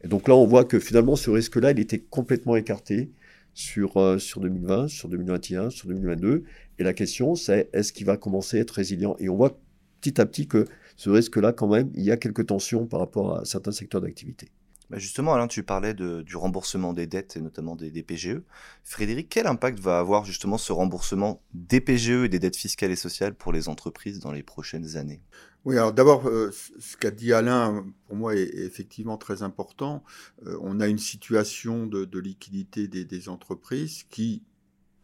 [0.02, 3.10] Et donc là, on voit que finalement, ce risque-là, il était complètement écarté
[3.54, 6.44] sur, euh, sur 2020, sur 2021, sur 2022.
[6.78, 9.16] Et la question, c'est est-ce qu'il va commencer à être résilient?
[9.18, 9.58] Et on voit
[10.00, 10.64] petit à petit que
[10.96, 14.48] ce risque-là, quand même, il y a quelques tensions par rapport à certains secteurs d'activité.
[14.90, 18.42] Bah justement, Alain, tu parlais de, du remboursement des dettes et notamment des, des, PGE.
[18.82, 22.96] Frédéric, quel impact va avoir justement ce remboursement des PGE et des dettes fiscales et
[22.96, 25.20] sociales pour les entreprises dans les prochaines années?
[25.64, 30.02] Oui, alors d'abord, euh, ce qu'a dit Alain, pour moi, est, est effectivement très important.
[30.46, 34.42] Euh, on a une situation de, de liquidité des, des entreprises qui,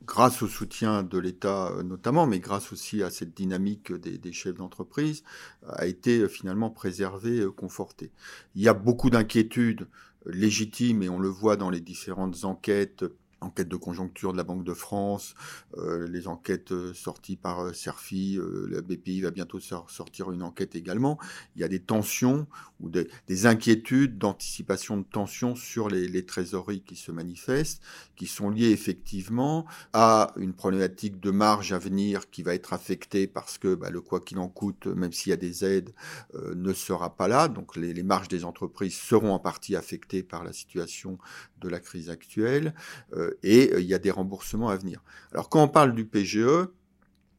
[0.04, 4.54] grâce au soutien de l'État euh, notamment, mais grâce aussi à cette dynamique des, chefs
[4.54, 5.22] d'entreprise,
[5.68, 8.12] a été euh, finalement préservée, euh, confortée.
[8.54, 9.88] Il y a beaucoup d'inquiétudes
[10.26, 13.04] légitimes, et on le voit dans les différentes enquêtes
[13.46, 15.34] enquête de conjoncture de la Banque de France,
[15.78, 20.74] euh, les enquêtes euh, sorties par euh, Cerfi, la BPI va bientôt sortir une enquête
[20.74, 21.18] également.
[21.54, 22.46] Il y a des tensions
[22.80, 27.82] ou des, des inquiétudes d'anticipation de tensions sur les, trésoreries qui se manifestent,
[28.16, 33.26] qui sont liées effectivement à une problématique de marge à venir qui va être affectée
[33.26, 35.92] parce que bah, le quoi qu'il en coûte, même s'il y a des aides,
[36.34, 37.48] ne sera pas là.
[37.48, 41.18] Donc les, les marges des entreprises seront en partie affectées par la situation
[41.60, 42.74] de la crise actuelle.
[43.14, 45.02] Euh, et euh, il y a des remboursements à venir.
[45.32, 46.68] Alors quand on parle du PGE,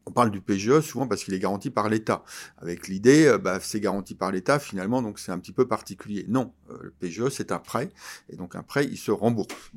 [0.06, 2.24] on parle du PGE souvent parce qu'il est garanti par l'État,
[2.60, 6.26] avec l'idée, euh, bah, c'est garanti par l'État finalement, donc c'est un petit peu particulier.
[6.30, 7.90] Non, le PGE c'est un prêt,
[8.30, 9.72] et donc un prêt il se rembourse.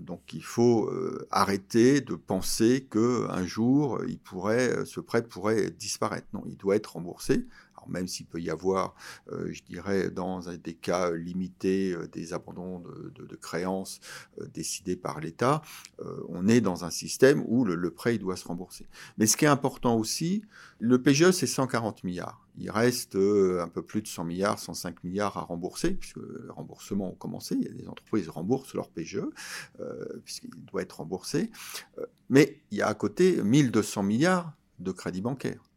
[0.00, 0.90] Donc il faut
[1.30, 6.26] arrêter de penser que un jour ce prêt pourrait disparaître.
[6.32, 7.46] Non, il doit être remboursé
[7.88, 8.94] même s'il peut y avoir,
[9.32, 14.00] euh, je dirais, dans des cas limités, euh, des abandons de, créances
[14.40, 15.62] euh, décidés par l'État,
[16.00, 18.86] euh, on est dans un système où le, prêt doit se rembourser.
[19.16, 20.42] Mais ce qui est important aussi,
[20.78, 22.46] le PGE, c'est 140 milliards.
[22.58, 26.50] Il reste euh, un peu plus de 100 milliards, 105 milliards à rembourser, puisque le
[26.50, 27.54] remboursement a commencé.
[27.54, 29.22] Il y a des entreprises remboursent leur PGE,
[29.80, 31.50] euh, puisqu'il doit être remboursé.
[32.28, 35.67] mais il y a à côté 1200 milliards de crédits bancaires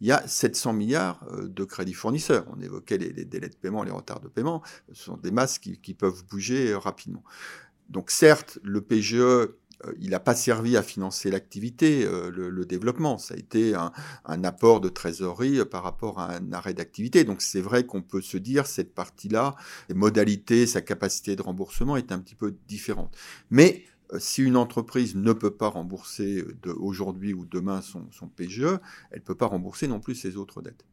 [0.00, 2.46] il y a 700 milliards euh, de crédits fournisseurs.
[2.54, 4.62] On évoquait les, délais de paiement, les retards de paiement.
[4.92, 7.22] Ce sont des masses qui, peuvent bouger euh, rapidement.
[7.88, 9.56] Donc certes, le PGE, euh,
[10.00, 13.18] il n'a pas servi à financer l'activité, le, développement.
[13.18, 13.92] Ça a été un,
[14.24, 17.24] un, apport de trésorerie par rapport à un arrêt d'activité.
[17.24, 19.56] Donc c'est vrai qu'on peut se dire, cette partie-là,
[19.88, 23.14] les modalités, sa capacité de remboursement est un petit peu différente.
[23.50, 23.84] Mais
[24.18, 26.44] si une entreprise ne peut pas rembourser
[26.76, 28.78] aujourd'hui ou demain son, PGE,
[29.10, 30.84] elle ne peut pas rembourser non plus ses autres dettes.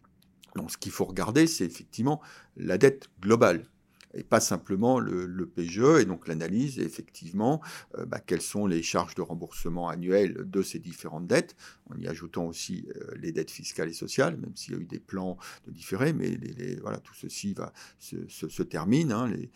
[0.55, 2.21] Donc ce qu'il faut regarder, c'est effectivement
[2.57, 3.65] la dette globale
[4.13, 6.01] et pas simplement le, PGE.
[6.01, 7.61] Et donc l'analyse, effectivement,
[7.97, 11.55] euh, bah, quelles sont les charges de remboursement annuelles de ces différentes dettes,
[11.91, 14.85] en y ajoutant aussi euh, les dettes fiscales et sociales, même s'il y a eu
[14.85, 16.37] des plans de différés, mais
[16.81, 19.11] voilà, tout ceci va se, termine.
[19.11, 19.49] Hein, les,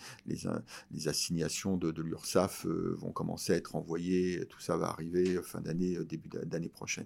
[0.91, 5.39] les, assignations de, de l'URSSAF euh, vont commencer à être envoyées, tout ça va arriver
[5.43, 7.05] fin d'année, début d'année prochaine.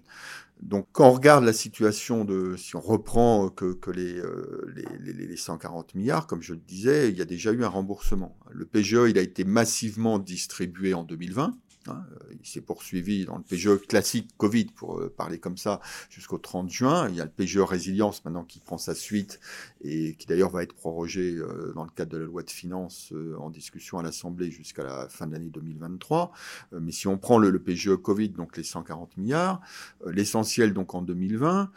[0.62, 5.94] Donc quand on regarde la situation de, si on reprend que, euh, les, les 140
[5.94, 8.36] milliards, comme je le disais, il y a déjà eu un remboursement.
[8.50, 11.54] Le PGE, il a été massivement distribué en 2020.
[11.90, 12.04] Hein,
[12.40, 16.70] il s'est poursuivi dans le PGE classique Covid, pour euh, parler comme ça, jusqu'au 30
[16.70, 17.08] juin.
[17.08, 19.40] Il y a le PGE Résilience maintenant qui prend sa suite
[19.82, 23.12] et qui d'ailleurs va être prorogé euh, dans le cadre de la loi de finances
[23.12, 26.32] euh, en discussion à l'Assemblée jusqu'à la fin de l'année 2023.
[26.80, 29.60] mais si on prend le, PGE Covid, donc les 140 milliards,
[30.06, 31.70] l'essentiel donc en 2020,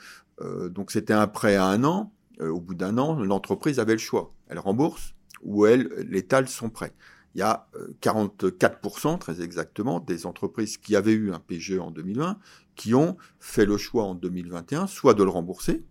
[0.69, 2.11] donc c'était un prêt à un an.
[2.39, 4.33] au bout d'un an, l'entreprise avait le choix.
[4.47, 6.93] Elle rembourse où elles, l'État sont prêts.
[7.35, 7.67] Il y a
[8.01, 12.37] 44%, très exactement, des entreprises qui avaient eu un PGE en 2020,
[12.75, 15.83] qui ont fait le choix en 2021, soit de le rembourser,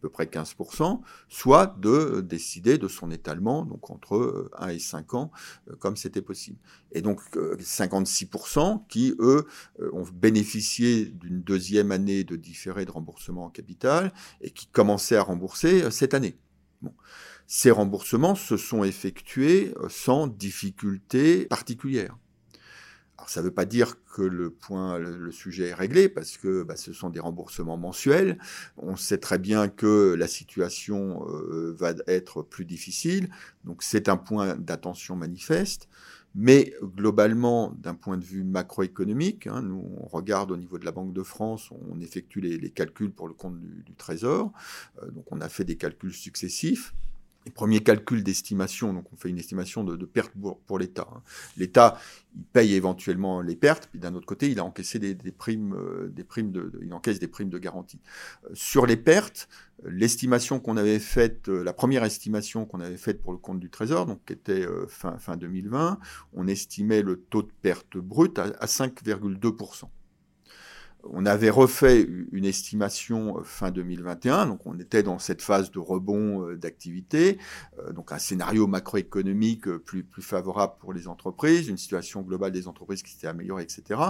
[0.00, 4.78] peu près 15%, soit de euh, décider de son étalement, donc entre 1 euh, et
[4.78, 5.30] 5 ans,
[5.68, 6.58] euh, comme c'était possible.
[6.92, 9.46] Et donc 56% qui, eux,
[9.92, 15.22] ont bénéficié d'une deuxième année de différé de remboursement en capital et qui commençaient à
[15.22, 16.36] rembourser cette année.
[17.52, 22.16] Ces remboursements se sont effectués sans difficulté particulière.
[23.18, 26.92] Alors, ça ne veut pas dire que le, sujet est réglé, parce que bah, ce
[26.92, 28.38] sont des remboursements mensuels.
[28.76, 33.28] On sait très bien que la situation euh, va être plus difficile,
[33.64, 35.88] donc c'est un point d'attention manifeste.
[36.36, 40.92] Mais globalement, d'un point de vue macroéconomique, hein, nous on regarde au niveau de la
[40.92, 44.52] Banque de France, on effectue les, calculs pour le compte du, Trésor,
[45.02, 46.94] euh, donc on a fait des calculs successifs
[47.46, 50.32] les premiers calculs d'estimation, donc on fait une estimation de, de perte
[50.66, 51.08] pour, l'État.
[51.10, 51.22] Hein.
[51.56, 51.98] L'État,
[52.36, 56.08] il paye éventuellement les pertes, puis d'un autre côté, il a encaissé des, primes, euh,
[56.08, 58.00] des primes de, il encaisse des primes de garantie.
[58.44, 59.48] Euh, sur les pertes,
[59.84, 63.70] l'estimation qu'on avait faite, euh, la première estimation qu'on avait faite pour le compte du
[63.70, 65.98] Trésor, donc qui était fin, fin 2020,
[66.34, 69.88] on estimait le taux de perte brute à 5,2%.
[71.04, 75.78] On avait refait une estimation euh, fin 2021, donc on était dans cette phase de
[75.78, 77.38] rebond euh, d'activité,
[77.78, 82.68] euh, donc un scénario macroéconomique plus, plus favorable pour les entreprises, une situation globale des
[82.68, 84.00] entreprises qui s'était améliorée, etc.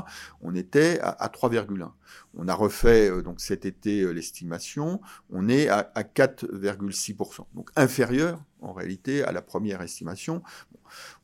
[0.40, 1.90] On était à, 3,1.
[2.35, 5.00] On a refait donc cet été l'estimation,
[5.31, 10.42] on est à, 4,6%, donc inférieur en réalité à la première estimation.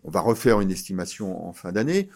[0.04, 2.08] on va refaire une estimation en fin d'année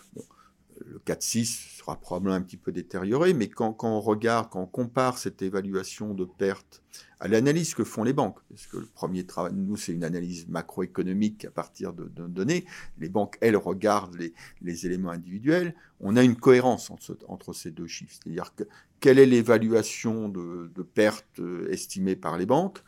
[0.90, 5.18] le 4-6 sera probablement un petit peu détérioré, mais quand, on regarde, quand on compare
[5.18, 6.82] cette évaluation de perte
[7.20, 10.48] à l'analyse que font les banques, parce que le premier travail, nous, c'est une analyse
[10.48, 12.64] macroéconomique à partir de, données,
[12.98, 14.16] les banques, elles, regardent
[14.60, 18.16] les, éléments individuels, on a une cohérence entre, ces deux chiffres.
[18.22, 18.64] C'est-à-dire que
[18.98, 22.82] quelle est l'évaluation de, de perte euh, estimée par les banques?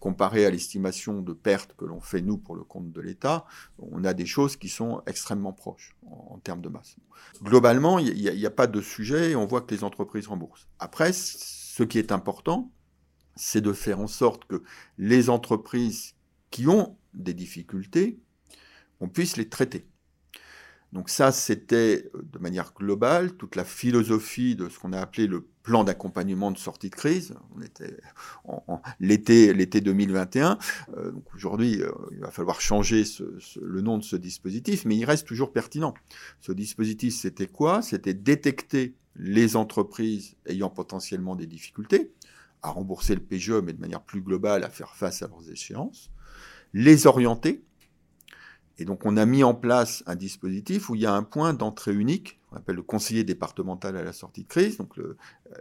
[0.00, 3.44] Comparé à l'estimation de pertes que l'on fait nous pour le compte de l'État,
[3.78, 6.96] on a des choses qui sont extrêmement proches en, termes de masse.
[7.42, 10.68] Globalement, il n'y a, pas de sujet et on voit que les entreprises remboursent.
[10.78, 12.72] Après, ce qui est important,
[13.36, 14.62] c'est de faire en sorte que
[14.98, 16.14] les entreprises
[16.50, 18.20] qui ont des difficultés,
[19.00, 19.86] on puisse les traiter.
[20.92, 25.26] Donc ça, c'était euh, de manière globale toute la philosophie de ce qu'on a appelé
[25.26, 27.34] le plan d'accompagnement de sortie de crise.
[27.54, 27.98] On était
[28.44, 30.56] en, l'été, l'été 2021.
[30.96, 33.04] Euh, donc aujourd'hui, euh, il va falloir changer
[33.60, 35.92] le nom de ce dispositif, mais il reste toujours pertinent.
[36.40, 37.82] Ce dispositif, c'était quoi?
[37.82, 42.12] C'était détecter les entreprises ayant potentiellement des difficultés
[42.62, 46.10] à rembourser le PGE, mais de manière plus globale, à faire face à leurs échéances,
[46.72, 47.62] les orienter
[48.78, 51.52] et donc, on a mis en place un dispositif où il y a un point
[51.52, 54.78] d'entrée unique, on appelle le conseiller départemental à la sortie de crise.
[54.78, 54.94] Donc,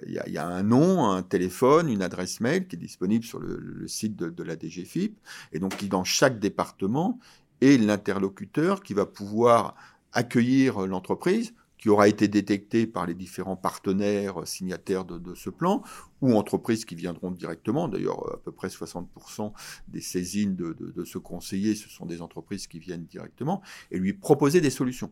[0.05, 3.87] il, y a, un nom, un téléphone, une adresse mail qui est disponible sur le,
[3.87, 5.17] site de, de, la DGFIP.
[5.51, 7.19] Et donc, qui, dans chaque département,
[7.61, 9.75] est l'interlocuteur qui va pouvoir
[10.13, 15.83] accueillir l'entreprise qui aura été détecté par les différents partenaires signataires de, ce plan,
[16.21, 17.87] ou entreprises qui viendront directement.
[17.87, 19.53] D'ailleurs, à peu près 60%
[19.87, 23.61] des saisines de, ce conseiller, ce sont des entreprises qui viennent directement,
[23.91, 25.11] et lui proposer des solutions.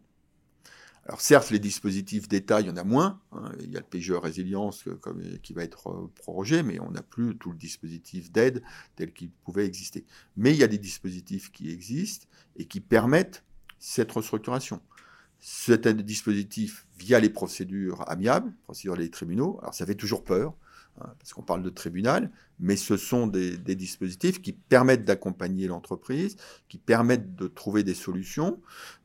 [1.07, 3.21] Alors certes, les dispositifs d'État, il y en a moins.
[3.31, 3.51] Hein.
[3.59, 7.03] il y a le PGE Résilience euh, qui va être euh, prorogé, mais on n'a
[7.03, 8.63] plus tout le dispositif d'aide
[8.95, 10.03] tel qu'il pouvait exister.
[10.35, 12.25] Mais il y a des dispositifs qui existent
[12.55, 13.43] et qui permettent
[13.77, 14.81] cette restructuration
[15.47, 19.59] cet dispositif via les procédures amiables, procédures des tribunaux.
[19.61, 20.55] Alors ça fait toujours peur,
[20.99, 26.35] hein, parce qu'on parle de tribunal, mais ce sont des, dispositifs qui permettent d'accompagner l'entreprise,
[26.67, 28.59] qui permettent de trouver des solutions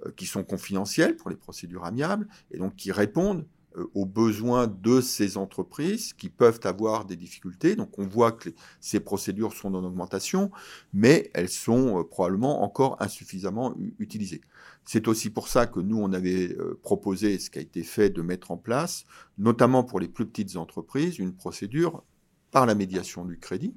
[0.06, 3.44] euh, qui sont confidentielles pour les procédures amiables, et donc qui répondent
[3.76, 7.76] euh, aux besoins de ces entreprises qui peuvent avoir des difficultés.
[7.76, 8.48] Donc on voit que
[8.80, 10.50] ces procédures sont en augmentation,
[10.94, 14.40] mais elles sont euh, probablement encore insuffisamment utilisées.
[14.84, 18.10] C'est aussi pour ça que nous, on avait euh, proposé, ce qui a été fait,
[18.10, 19.04] de mettre en place,
[19.38, 22.02] notamment pour les plus petites entreprises, une procédure
[22.50, 23.74] par la médiation du crédit,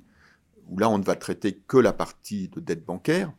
[0.68, 3.34] où là, on ne va traiter que la partie de dette bancaire,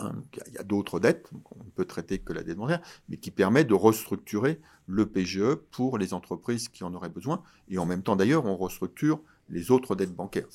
[0.00, 0.12] Hein,
[0.46, 3.30] il y a, d'autres dettes, on ne peut traiter que la dette bancaire, mais qui
[3.30, 7.42] permet de restructurer le PGE pour les entreprises qui en auraient besoin.
[7.68, 10.46] Et en même temps, d'ailleurs, on restructure les autres dettes bancaires.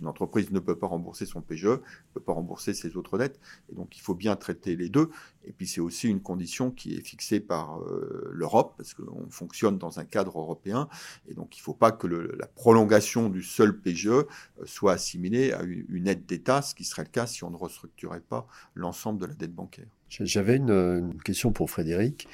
[0.00, 1.76] Une entreprise ne peut pas rembourser son PGE, ne
[2.14, 3.40] peut pas rembourser ses autres dettes.
[3.70, 5.10] Et donc, il faut bien traiter les deux.
[5.44, 9.78] Et puis, c'est aussi une condition qui est fixée par euh, l'Europe, parce qu'on fonctionne
[9.78, 10.88] dans un cadre européen.
[11.28, 14.26] Et donc, il ne faut pas que la prolongation du seul PGE euh,
[14.64, 18.20] soit assimilée à une, aide d'État, ce qui serait le cas si on ne restructurait
[18.20, 19.86] pas l'ensemble de la dette bancaire.
[20.08, 22.28] J'avais une, question pour Frédéric.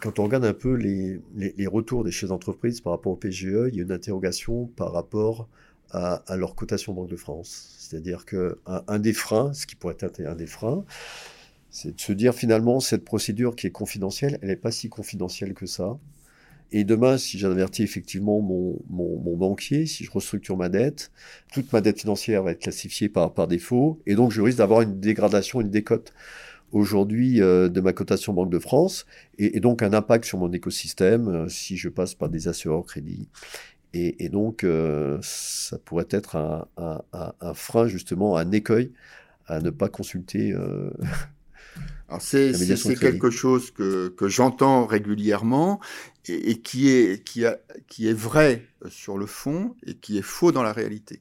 [0.00, 3.76] Quand on regarde un peu les retours des chefs d'entreprise par rapport au PGE, il
[3.76, 5.48] y a une interrogation par rapport
[5.94, 7.76] à, leur cotation Banque de France.
[7.78, 10.84] C'est-à-dire qu'un un des freins, ce qui pourrait être un des freins,
[11.70, 15.54] c'est de se dire finalement cette procédure qui est confidentielle, elle n'est pas si confidentielle
[15.54, 15.98] que ça.
[16.72, 21.12] Et demain, si j'avertis effectivement mon, mon, banquier, si je restructure ma dette,
[21.52, 24.80] toute ma dette financière va être classifiée par, par défaut, et donc je risque d'avoir
[24.80, 26.12] une dégradation, une décote
[26.74, 29.06] aujourd'hui euh, de ma cotation Banque de France
[29.38, 33.28] et, donc un impact sur mon écosystème euh, si je passe par des assureurs crédits.
[33.94, 38.92] Et, et donc, euh, ça pourrait être un, un, un, un, frein, justement, un écueil
[39.46, 40.52] à ne pas consulter.
[40.52, 40.90] Euh,
[42.18, 45.78] c'est quelque chose que, que j'entends régulièrement
[46.26, 50.22] et, et, qui, est, qui, a, qui est vrai sur le fond et qui est
[50.22, 51.20] faux dans la réalité.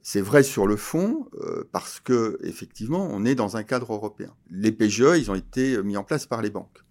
[0.00, 4.32] C'est vrai sur le fond euh, parce que effectivement, on est dans un cadre européen.
[4.50, 6.84] Les PGE, ils ont été mis en place par les banques.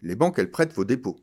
[0.00, 1.18] Les banques, elles prêtent vos dépôts.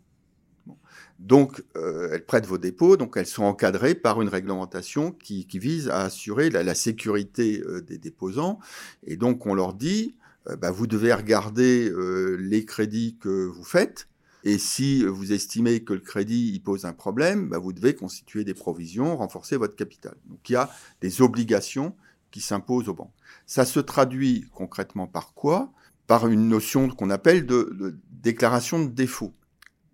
[1.19, 5.89] Donc, euh, elles prêtent vos dépôts, donc elles sont encadrées par une réglementation qui, vise
[5.89, 8.59] à assurer la, sécurité euh, des déposants.
[9.03, 10.15] Et donc, on leur dit,
[10.47, 11.91] euh, bah, vous devez regarder
[12.37, 14.07] les crédits que vous faites
[14.45, 18.43] et si vous estimez que le crédit il pose un problème, bah vous devez constituer
[18.43, 20.15] des provisions, renforcer votre capital.
[20.27, 20.69] Donc il y a
[21.01, 21.95] des obligations
[22.29, 23.13] qui s'imposent aux banques.
[23.47, 25.73] Ça se traduit concrètement par quoi?
[26.05, 29.33] Par une notion qu'on appelle de, déclaration de défaut.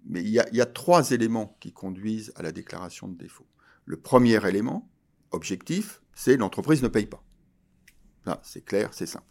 [0.06, 3.46] Mais il y, a, trois éléments qui conduisent à la déclaration de défaut.
[3.86, 4.90] Le premier élément,
[5.32, 7.24] objectif, c'est l'entreprise ne paye pas.
[8.26, 9.26] Là, c'est clair, c'est simple.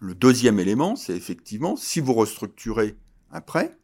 [0.00, 2.98] Le deuxième élément, c'est effectivement, si vous restructurez
[3.30, 3.78] un prêt,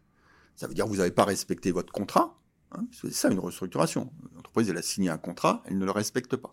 [0.56, 2.38] ça veut dire que vous n'avez pas respecté votre contrat.
[2.72, 4.12] Hein, c'est ça une restructuration.
[4.34, 6.50] L'entreprise, elle a signé un contrat, elle ne le respecte pas.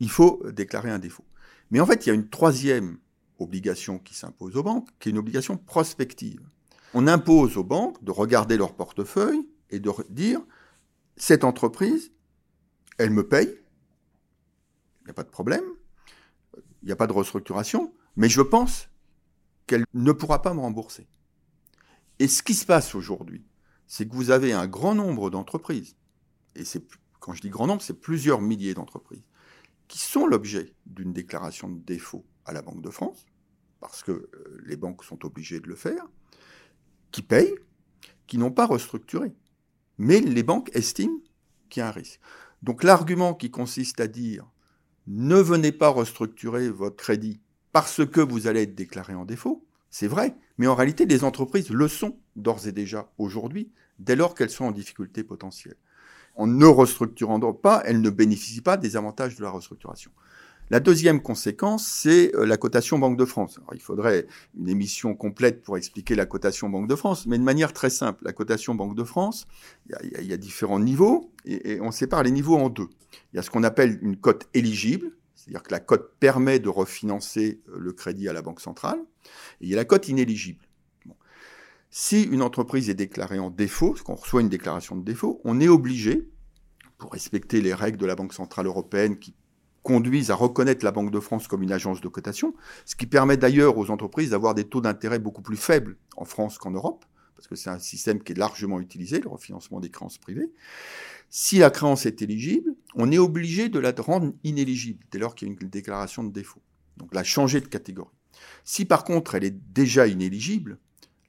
[0.00, 1.24] Il faut déclarer un défaut.
[1.70, 2.98] Mais en fait, il y a une troisième
[3.38, 6.40] obligation qui s'impose aux banques, qui est une obligation prospective.
[6.94, 10.40] On impose aux banques de regarder leur portefeuille et de dire,
[11.16, 12.12] cette entreprise,
[12.96, 13.54] elle me paye,
[15.00, 15.64] il n'y a pas de problème,
[16.82, 18.88] il n'y a pas de restructuration, mais je pense
[19.66, 21.06] qu'elle ne pourra pas me rembourser.
[22.18, 23.44] Et ce qui se passe aujourd'hui,
[23.86, 25.96] c'est que vous avez un grand nombre d'entreprises,
[26.54, 26.84] et c'est
[27.20, 29.24] quand je dis grand nombre, c'est plusieurs milliers d'entreprises,
[29.88, 33.26] qui sont l'objet d'une déclaration de défaut à la Banque de France,
[33.80, 36.06] parce que euh, les banques sont obligées de le faire,
[37.10, 37.54] qui payent,
[38.26, 39.32] qui n'ont pas restructuré.
[39.98, 41.18] Mais les banques estiment
[41.68, 42.20] qu'il y a un risque.
[42.62, 44.46] Donc l'argument qui consiste à dire
[45.06, 47.40] ne venez pas restructurer votre crédit
[47.72, 51.70] parce que vous allez être déclaré en défaut, c'est vrai, mais en réalité, les entreprises
[51.70, 55.76] le sont d'ores et déjà aujourd'hui, dès lors qu'elles sont en difficulté potentielle.
[56.36, 60.10] En ne restructurant pas, elles ne bénéficient pas des avantages de la restructuration.
[60.70, 63.58] La deuxième conséquence, c'est euh, la cotation Banque de France.
[63.72, 64.26] Il faudrait
[64.58, 68.22] une émission complète pour expliquer la cotation Banque de France, mais de manière très simple.
[68.24, 69.46] La cotation Banque de France,
[69.88, 72.88] il y a, différents niveaux, et, on sépare les niveaux en deux.
[73.32, 76.68] Il y a ce qu'on appelle une cote éligible, c'est-à-dire que la cote permet de
[76.68, 78.98] refinancer euh, le crédit à la Banque centrale,
[79.62, 80.66] et il y a la cote inéligible.
[81.90, 85.60] Si une entreprise est déclarée en défaut, parce qu'on reçoit une déclaration de défaut, on
[85.60, 86.28] est obligé,
[86.98, 89.32] pour respecter les règles de la Banque centrale européenne qui
[89.88, 93.38] conduisent à reconnaître la Banque de France comme une agence de cotation, ce qui permet
[93.38, 97.48] d'ailleurs aux entreprises d'avoir des taux d'intérêt beaucoup plus faibles en France qu'en Europe, parce
[97.48, 100.52] que c'est un système qui est largement utilisé, le refinancement des créances privées.
[101.30, 105.48] Si la créance est éligible, on est obligé de la rendre inéligible dès lors qu'il
[105.48, 106.60] y a une déclaration de défaut.
[106.98, 108.12] Donc la changer de catégorie.
[108.64, 110.76] Si par contre elle est déjà inéligible,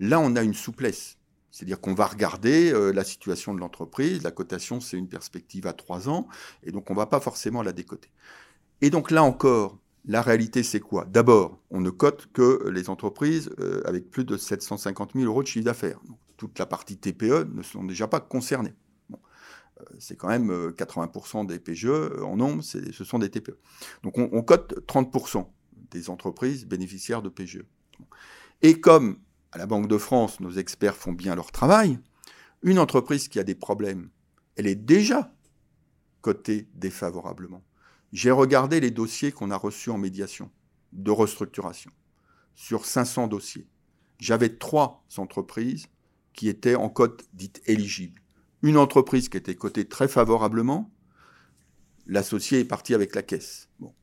[0.02, 1.17] là on a une souplesse.
[1.50, 5.72] C'est-à-dire qu'on va regarder euh, la situation de l'entreprise, la cotation c'est une perspective à
[5.72, 6.28] trois ans,
[6.63, 8.10] et donc on ne va pas forcément la décoter.
[8.82, 11.06] Et donc là encore, la réalité c'est quoi?
[11.06, 15.48] D'abord, on ne cote que les entreprises euh, avec plus de 750 000 euros de
[15.48, 16.00] chiffre d'affaires.
[16.38, 18.74] Toute la partie TPE ne sont déjà pas concernées
[19.98, 23.58] c'est quand même 80% euh, des PGE euh, en nombre, ce sont des TPE.
[24.04, 25.48] Donc on, on cote 30%
[25.92, 27.63] des entreprises bénéficiaires de PGE.
[28.62, 29.20] Et comme
[29.52, 32.00] à la Banque de France, nos experts font bien leur travail,
[32.62, 34.10] une entreprise qui a des problèmes,
[34.56, 35.34] elle est déjà
[36.22, 37.63] cotée défavorablement.
[38.12, 40.50] J'ai regardé les dossiers qu'on a reçus en médiation
[40.94, 41.92] de restructuration.
[42.56, 43.67] Sur 500 dossiers,
[44.19, 45.88] j'avais trois entreprises
[46.33, 48.21] qui étaient en cote dite éligible
[48.62, 50.92] une entreprise qui était cotée très favorablement,
[52.08, 53.69] l'associé est parti avec la caisse.
[53.79, 53.94] Bon,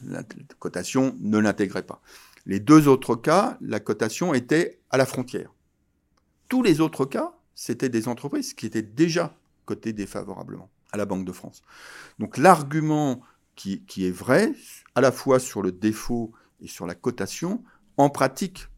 [0.00, 0.22] la
[0.58, 2.00] cotation ne l'intégrait pas.
[2.46, 5.52] Les deux autres cas, la cotation était à la frontière.
[6.48, 9.36] Tous les autres cas, c'était des entreprises qui étaient déjà
[9.66, 11.62] cotées défavorablement à la Banque de France.
[12.18, 13.20] Donc l'argument
[13.56, 14.52] qui, qui, est vrai,
[14.94, 17.62] à la fois sur le défaut et sur la cotation,
[17.96, 18.68] en pratique,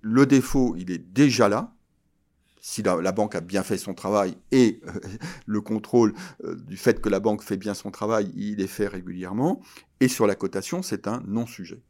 [0.00, 1.74] le défaut, il est déjà là,
[2.60, 4.92] si la, banque a bien fait son travail et euh,
[5.46, 6.14] le contrôle
[6.44, 9.60] euh, du fait que la banque fait bien son travail, il est fait régulièrement.
[10.00, 11.82] Et sur la cotation, c'est un non-sujet.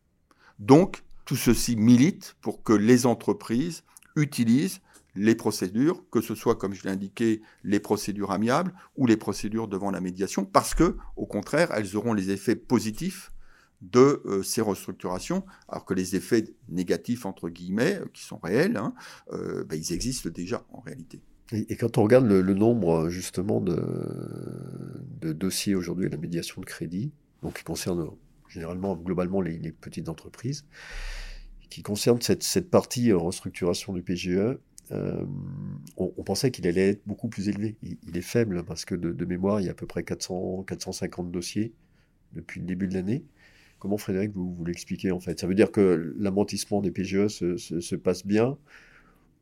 [0.59, 3.83] Donc, tout ceci milite pour que les entreprises
[4.17, 4.81] utilisent
[5.15, 9.69] les procédures, que ce soit, comme je l'ai indiqué, les procédures amiables ou les procédures
[9.69, 13.33] devant la médiation, parce que, au contraire, elles auront les effets positifs
[13.81, 18.77] de euh, ces restructurations, alors que les effets négatifs, entre guillemets, euh, qui sont réels,
[18.77, 18.95] hein,
[19.33, 21.21] euh, ben, ils existent déjà en réalité.
[21.53, 27.11] Et, quand on regarde le, nombre justement de, dossiers aujourd'hui à la médiation de crédit,
[27.43, 28.09] donc qui concerne
[28.49, 30.65] généralement, globalement, les, petites entreprises,
[31.69, 34.59] qui concerne cette, cette partie restructuration du PGE,
[35.97, 37.77] on, pensait qu'il allait être beaucoup plus élevé.
[37.83, 40.65] Il, est faible parce que de, de, mémoire, il y a à peu près 400,
[40.67, 41.73] 450 dossiers
[42.33, 43.25] depuis le début de l'année.
[43.79, 45.41] Comment Frédéric, vous, vous l'expliquez en fait?
[45.41, 48.59] Ça veut dire que l'amortissement des PGE se, passe bien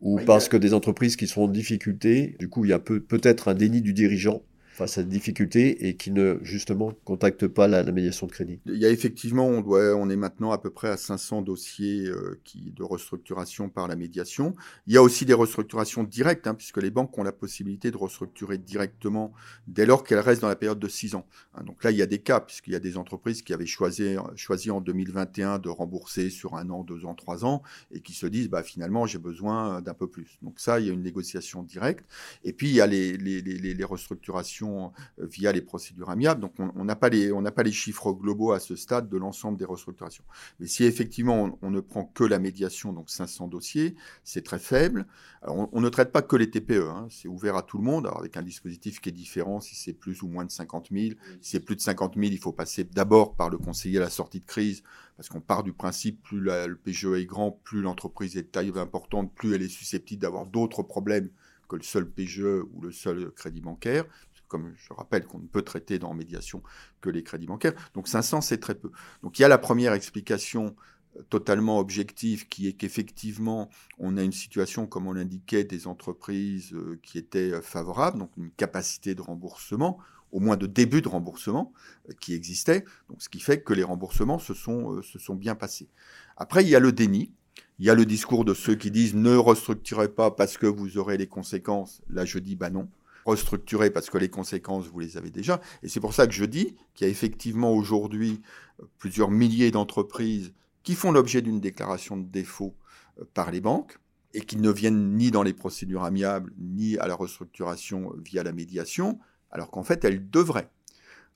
[0.01, 3.49] ou parce que des entreprises qui sont en difficulté, du coup il y a peut-être
[3.49, 4.43] un déni du dirigeant
[4.79, 8.77] face à des difficultés et qui ne, justement, contactent pas la, médiation de crédit Il
[8.77, 12.41] y a effectivement, on, doit, on est maintenant à peu près à 500 dossiers euh,
[12.45, 14.55] qui, de restructuration par la médiation.
[14.87, 17.97] Il y a aussi des restructurations directes, hein, puisque les banques ont la possibilité de
[17.97, 19.33] restructurer directement
[19.67, 21.27] dès lors qu'elles restent dans la période de 6 ans.
[21.55, 21.65] Hein.
[21.65, 24.15] donc là, il y a des cas, puisqu'il y a des entreprises qui avaient choisi,
[24.37, 28.27] choisi en 2021 de rembourser sur un an, deux ans, trois ans, et qui se
[28.27, 30.39] disent, bah, finalement, j'ai besoin d'un peu plus.
[30.43, 32.05] Donc ça, il y a une négociation directe.
[32.45, 36.41] Et puis, il y a les, les, les, les restructurations euh, via les procédures amiables.
[36.41, 39.65] Donc on n'a pas, les, pas les chiffres globaux à ce stade de l'ensemble des
[39.65, 40.25] restructurations.
[40.61, 45.07] Mais si effectivement on, ne prend que la médiation, donc 500 dossiers, c'est très faible.
[45.43, 47.07] on, ne traite pas que les TPE, hein.
[47.11, 50.23] c'est ouvert à tout le monde, avec un dispositif qui est différent si c'est plus
[50.23, 51.15] ou moins de 50 000.
[51.41, 54.11] Si c'est plus de 50 000, il faut passer d'abord par le conseiller à la
[54.11, 54.83] sortie de crise,
[55.17, 58.73] parce qu'on part du principe, plus le PGE est grand, plus l'entreprise est de taille
[58.77, 61.31] importante, plus elle est susceptible d'avoir d'autres problèmes
[61.69, 64.05] que le seul PGE ou le seul crédit bancaire
[64.49, 66.63] comme je rappelle qu'on ne peut traiter dans médiation
[67.01, 67.75] que les crédits bancaires.
[67.95, 68.91] Donc 500, c'est très peu.
[69.23, 70.75] Donc il y a la première explication
[71.17, 76.73] euh, totalement objective qui est qu'effectivement, on a une situation, comme on l'indiquait, des entreprises
[76.75, 79.99] euh, qui étaient euh, favorables, donc une capacité de remboursement,
[80.31, 81.73] au moins de début de remboursement
[82.21, 85.01] qui existait, donc ce qui fait que les remboursements se sont,
[85.35, 85.89] bien passés.
[86.37, 87.33] Après, il y a le déni,
[87.79, 90.99] il y a le discours de ceux qui disent ne restructurez pas parce que vous
[90.99, 92.03] aurez les conséquences.
[92.11, 92.91] Là, je dis bah non
[93.29, 95.61] restructurer parce que les conséquences, vous les avez déjà.
[95.83, 98.41] Et c'est pour ça que je dis qu'il y a effectivement aujourd'hui
[98.81, 100.53] euh, plusieurs milliers d'entreprises
[100.83, 102.75] qui font l'objet d'une déclaration de défaut
[103.19, 103.99] euh, par les banques
[104.35, 108.43] et qui ne viennent ni dans les procédures amiables, ni à la restructuration euh, via
[108.43, 109.19] la médiation,
[109.51, 110.71] alors qu'en fait, elles devraient.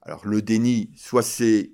[0.03, 1.73] Alors le déni, soit c'est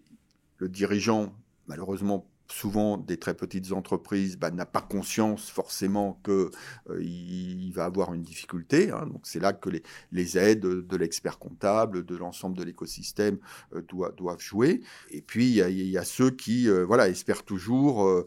[0.59, 1.35] le dirigeant,
[1.67, 6.51] malheureusement souvent des très petites entreprises bah, n'a pas conscience forcément qu'il
[6.91, 8.91] euh, va avoir une difficulté.
[8.91, 9.07] Hein.
[9.07, 9.71] donc c'est là que
[10.13, 13.39] les, aides de l'expert comptable, de l'ensemble de l'écosystème
[13.75, 13.83] euh,
[14.17, 14.83] doivent, jouer.
[15.11, 18.25] Et puis il y a, ceux qui euh, voilà espèrent toujours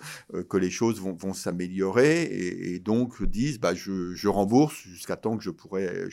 [0.49, 5.49] que les choses vont, s'améliorer et, donc disent bah, je, rembourse jusqu'à temps que je
[5.49, 6.09] pourrais,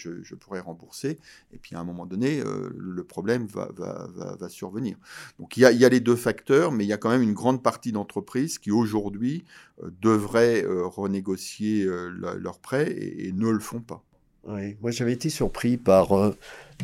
[0.61, 1.18] rembourser.
[1.52, 4.96] Et puis à un moment donné, le problème va, survenir.
[5.38, 7.22] Donc il y, il y a les deux facteurs, mais il y a quand même
[7.22, 9.44] une grande partie entreprises qui aujourd'hui
[9.82, 14.03] euh, devraient euh, renégocier euh, leurs prêts et, ne le font pas.
[14.44, 16.32] Oui, moi j'avais été surpris par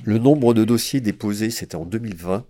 [0.05, 2.45] le nombre de dossiers déposés, c'était en 2020,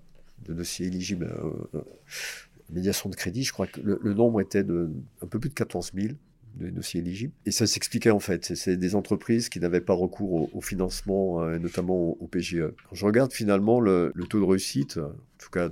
[0.48, 1.30] de dossiers éligibles
[1.74, 3.44] à médiation de crédit.
[3.44, 4.90] Je crois que le, nombre était de
[5.22, 6.14] un peu plus de 14 000
[6.54, 7.32] de dossiers éligibles.
[7.46, 8.54] Et ça s'expliquait en fait.
[8.54, 12.72] C'est des entreprises qui n'avaient pas recours au, financement, notamment au, PGE.
[12.88, 14.98] Quand je regarde finalement le, le taux de réussite,
[15.44, 15.68] tout cas,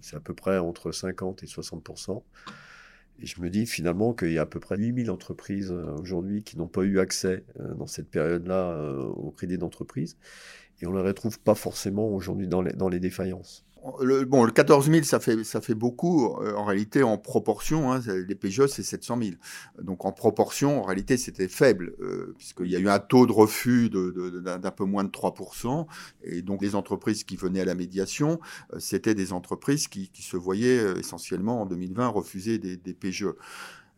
[0.00, 2.22] c'est à peu près entre 50 et 60%
[3.20, 6.42] et je me dis finalement qu'il y a à peu près 8000 entreprises euh, aujourd'hui
[6.42, 10.16] qui n'ont pas eu accès euh, dans cette période-là euh, au crédit d'entreprise.
[10.80, 13.66] Et on ne les retrouve pas forcément aujourd'hui dans les défaillances.
[14.00, 16.36] Le, bon, le 14 000, ça fait, ça fait beaucoup.
[16.40, 19.30] Euh, en réalité, en proportion, hein, les PGE, c'est 700 000.
[19.82, 23.32] Donc, en proportion, en réalité, c'était faible, euh, puisqu'il y a eu un taux de
[23.32, 25.34] refus d'un peu moins de 3
[26.22, 28.40] Et donc, les entreprises qui venaient à la médiation,
[28.72, 33.28] euh, c'était des entreprises qui, se voyaient essentiellement en 2020 refuser des, des PGE.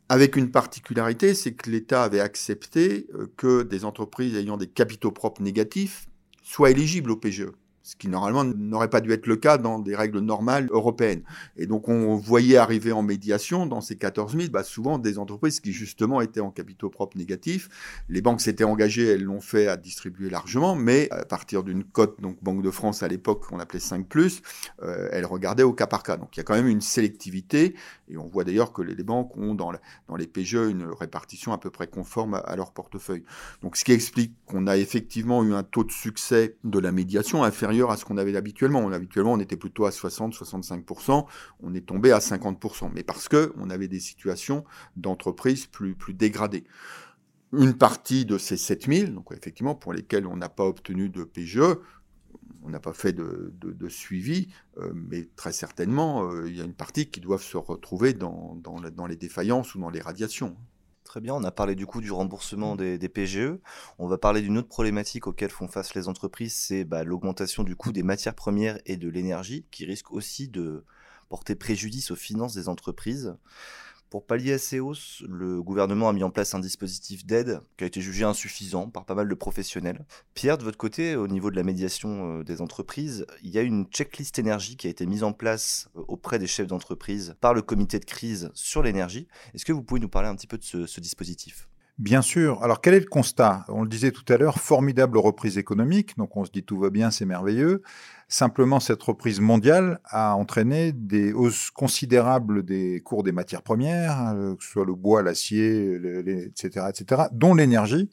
[0.09, 5.43] Avec une particularité, c'est que l'État avait accepté que des entreprises ayant des capitaux propres
[5.43, 6.09] négatifs
[6.43, 7.51] soient éligibles au PGE
[7.91, 11.23] ce qui normalement n'aurait pas dû être le cas dans des règles normales européennes.
[11.57, 15.59] Et donc on voyait arriver en médiation dans ces 14 000, bah, souvent des entreprises
[15.59, 17.69] qui justement étaient en capitaux propres négatifs.
[18.09, 22.21] Les banques s'étaient engagées, elles l'ont fait à distribuer largement, mais à partir d'une cote,
[22.21, 24.43] donc Banque de France à l'époque qu'on appelait 5 +,
[24.83, 26.17] euh, elles regardaient au cas par cas.
[26.17, 27.75] Donc il y a quand même une sélectivité,
[28.11, 29.73] et on voit d'ailleurs que les, banques ont dans,
[30.17, 33.25] les PGE une répartition à peu près conforme à, leur portefeuille.
[33.63, 37.45] Donc ce qui explique qu'on a effectivement eu un taux de succès de la médiation
[37.45, 38.81] inférieur à ce qu'on avait habituellement.
[38.81, 41.27] On, habituellement, on était plutôt à 60-65%,
[41.63, 44.65] on est tombé à 50%, mais parce que on avait des situations
[44.97, 46.65] d'entreprises plus, plus dégradées.
[47.53, 51.79] Une partie de ces 7000, donc effectivement pour lesquels on n'a pas obtenu de PGE,
[52.63, 54.49] on n'a pas fait de, suivi,
[54.79, 58.57] euh, mais très certainement, euh, il y a une partie qui doivent se retrouver dans,
[58.57, 60.57] dans les défaillances ou dans les radiations.
[61.11, 63.59] Très bien, on a parlé du coup du remboursement des, PGE.
[63.99, 67.75] On va parler d'une autre problématique auquel font face les entreprises, c'est bah, l'augmentation du
[67.75, 70.85] coût des matières premières et de l'énergie, qui risque aussi de
[71.29, 73.35] porter préjudice aux finances des entreprises.
[74.11, 77.85] Pour pallier à ces hausses, le gouvernement a mis en place un dispositif d'aide qui
[77.85, 80.05] a été jugé insuffisant par pas mal de professionnels.
[80.35, 83.63] Pierre, de votre côté, au niveau de la médiation euh, des entreprises, il y a
[83.63, 87.55] une checklist énergie qui a été mise en place euh, auprès des chefs d'entreprise par
[87.55, 89.29] le comité de crise sur l'énergie.
[89.55, 91.70] Est-ce que vous pouvez nous parler un petit peu de ce, dispositif?
[92.01, 92.63] Bien sûr.
[92.63, 93.67] Alors quel est le constat?
[93.69, 96.89] On le disait tout à l'heure, formidable reprise économique, donc on se dit tout va
[96.89, 97.83] bien, c'est merveilleux.
[98.27, 104.57] Simplement, cette reprise mondiale a entraîné des hausses considérables des cours des matières premières, hein,
[104.59, 106.01] que ce soit le bois, l'acier,
[106.47, 108.09] etc., etc., dont l'énergie.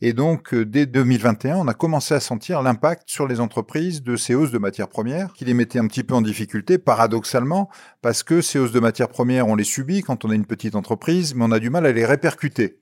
[0.00, 4.16] Et donc, euh, dès 2021, on a commencé à sentir l'impact sur les entreprises de
[4.16, 7.68] ces hausses de matières premières, qui les mettaient un petit peu en difficulté, paradoxalement,
[8.00, 10.74] parce que ces hausses de matières premières, on les subit quand on a une petite
[10.74, 12.78] entreprise, mais on a du mal à les répercuter.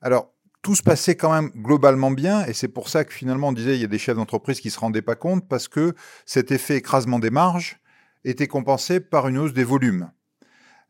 [0.00, 0.32] Alors,
[0.62, 3.76] tout se passait quand même globalement bien, et c'est pour ça que finalement on disait
[3.76, 5.94] il y a des chefs d'entreprise qui se rendaient pas compte parce que
[6.26, 7.80] cet effet écrasement des marges
[8.24, 10.10] était compensé par une hausse des volumes.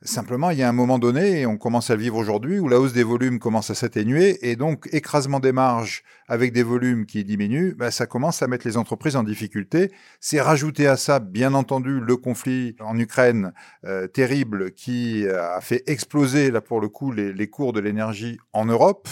[0.03, 2.69] Simplement, il y a un moment donné, et on commence à le vivre aujourd'hui, où
[2.69, 7.05] la hausse des volumes commence à s'atténuer, et donc écrasement des marges avec des volumes
[7.05, 9.91] qui diminuent, bah, ça commence à mettre les entreprises en difficulté.
[10.21, 13.53] C'est rajouter à ça, bien entendu, le conflit en Ukraine
[13.85, 18.39] euh, terrible qui a fait exploser, là pour le coup, les, les cours de l'énergie
[18.53, 19.09] en Europe.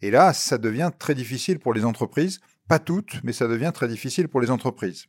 [0.00, 2.40] Et là, ça devient très difficile pour les entreprises.
[2.66, 5.04] Pas toutes, mais ça devient très difficile pour les entreprises.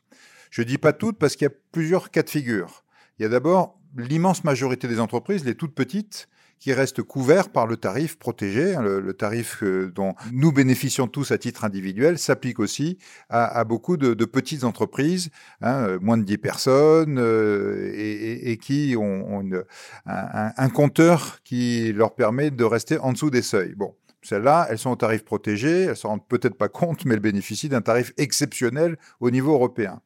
[0.50, 2.84] Je dis pas toutes parce qu'il y a plusieurs cas de figure.
[3.18, 6.28] Il y a d'abord l'immense majorité des entreprises, les toutes petites,
[6.62, 8.76] qui restent couverts par le tarif protégé.
[8.76, 14.14] Hein, le, tarif dont nous bénéficions tous à titre individuel s'applique aussi à, beaucoup de,
[14.26, 15.32] petites entreprises,
[15.62, 19.44] hein, euh, moins de 10 personnes, euh, et, qui ont,
[20.06, 23.74] un, un, compteur qui leur permet de rester en dessous des seuils.
[23.76, 27.16] Bon, celles-là, elles sont au tarif protégé, elles ne se rendent peut-être pas compte, mais
[27.16, 30.00] elles bénéficient d'un tarif exceptionnel au niveau européen.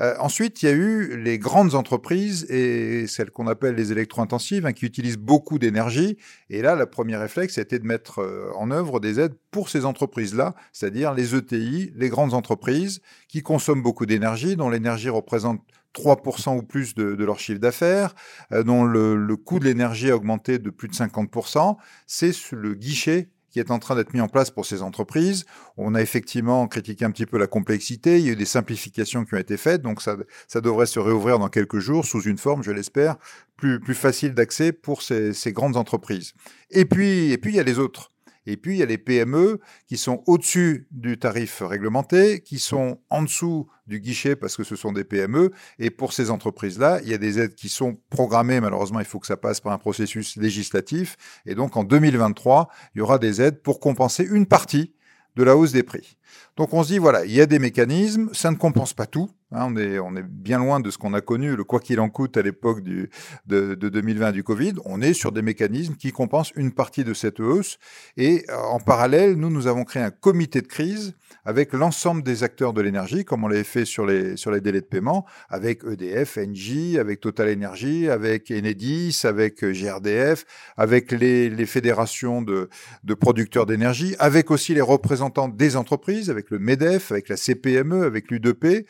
[0.00, 4.66] Euh, ensuite, il y a eu les grandes entreprises et celles qu'on appelle les électro-intensives,
[4.66, 6.16] hein, qui utilisent beaucoup d'énergie.
[6.50, 9.84] Et là, le premier réflexe été de mettre euh, en œuvre des aides pour ces
[9.84, 15.60] entreprises-là, c'est-à-dire les ETI, les grandes entreprises qui consomment beaucoup d'énergie, dont l'énergie représente
[15.94, 18.14] 3% ou plus de, leur chiffre d'affaires,
[18.52, 21.76] euh, dont le, le coût de l'énergie a augmenté de plus de 50%.
[22.06, 25.44] C'est le guichet qui est en train d'être mis en place pour ces entreprises.
[25.76, 29.24] On a effectivement critiqué un petit peu la complexité, il y a eu des simplifications
[29.24, 30.16] qui ont été faites, donc ça,
[30.60, 33.16] devrait se réouvrir dans quelques jours sous une forme, je l'espère,
[33.56, 36.32] plus, facile d'accès pour ces, ces grandes entreprises.
[36.70, 38.10] Et puis, et puis, il y a les autres.
[38.46, 43.00] Et puis, il y a les PME qui sont au-dessus du tarif réglementé, qui sont
[43.10, 45.50] en dessous du guichet parce que ce sont des PME.
[45.78, 48.60] Et pour ces entreprises-là, il y a des aides qui sont programmées.
[48.60, 51.16] Malheureusement, il faut que ça passe par un processus législatif.
[51.46, 54.94] Et donc, en 2023, il y aura des aides pour compenser une partie
[55.36, 56.18] de la hausse des prix.
[56.56, 59.30] Donc on se dit, voilà, il y a des mécanismes, ça ne compense pas tout.
[59.54, 62.00] Hein, on, est, on est bien loin de ce qu'on a connu, le quoi qu'il
[62.00, 63.08] en coûte à l'époque de,
[63.46, 64.72] de 2020 du Covid.
[64.86, 67.78] On est sur des mécanismes qui compensent une partie de cette hausse.
[68.16, 71.14] Et euh, en parallèle, nous, nous avons créé un comité de crise
[71.44, 74.80] avec l'ensemble des acteurs de l'énergie, comme on l'avait fait sur les, sur les délais
[74.80, 80.44] de paiement, avec EDF, Engie, avec Total Energy, avec Enedis, avec euh, GRDF,
[80.76, 82.70] avec les, les fédérations de,
[83.04, 88.04] de producteurs d'énergie, avec aussi les représentants des entreprises, avec le MEDEF, avec la CPME,
[88.04, 88.86] avec l'UDP,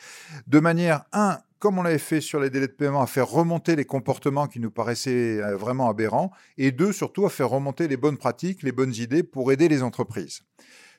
[0.47, 3.77] de manière, un, comme on l'avait fait sur les délais de paiement, à faire remonter
[3.77, 7.97] les comportements qui nous paraissaient euh, vraiment aberrants, et deux, surtout à faire remonter les
[7.97, 10.43] bonnes pratiques, les bonnes idées pour aider les entreprises.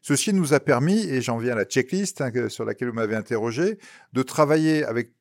[0.01, 3.15] Ceci nous a permis, et j'en viens à la checklist hein, sur laquelle vous m'avez
[3.15, 3.77] interrogé,
[4.11, 5.11] de travailler avec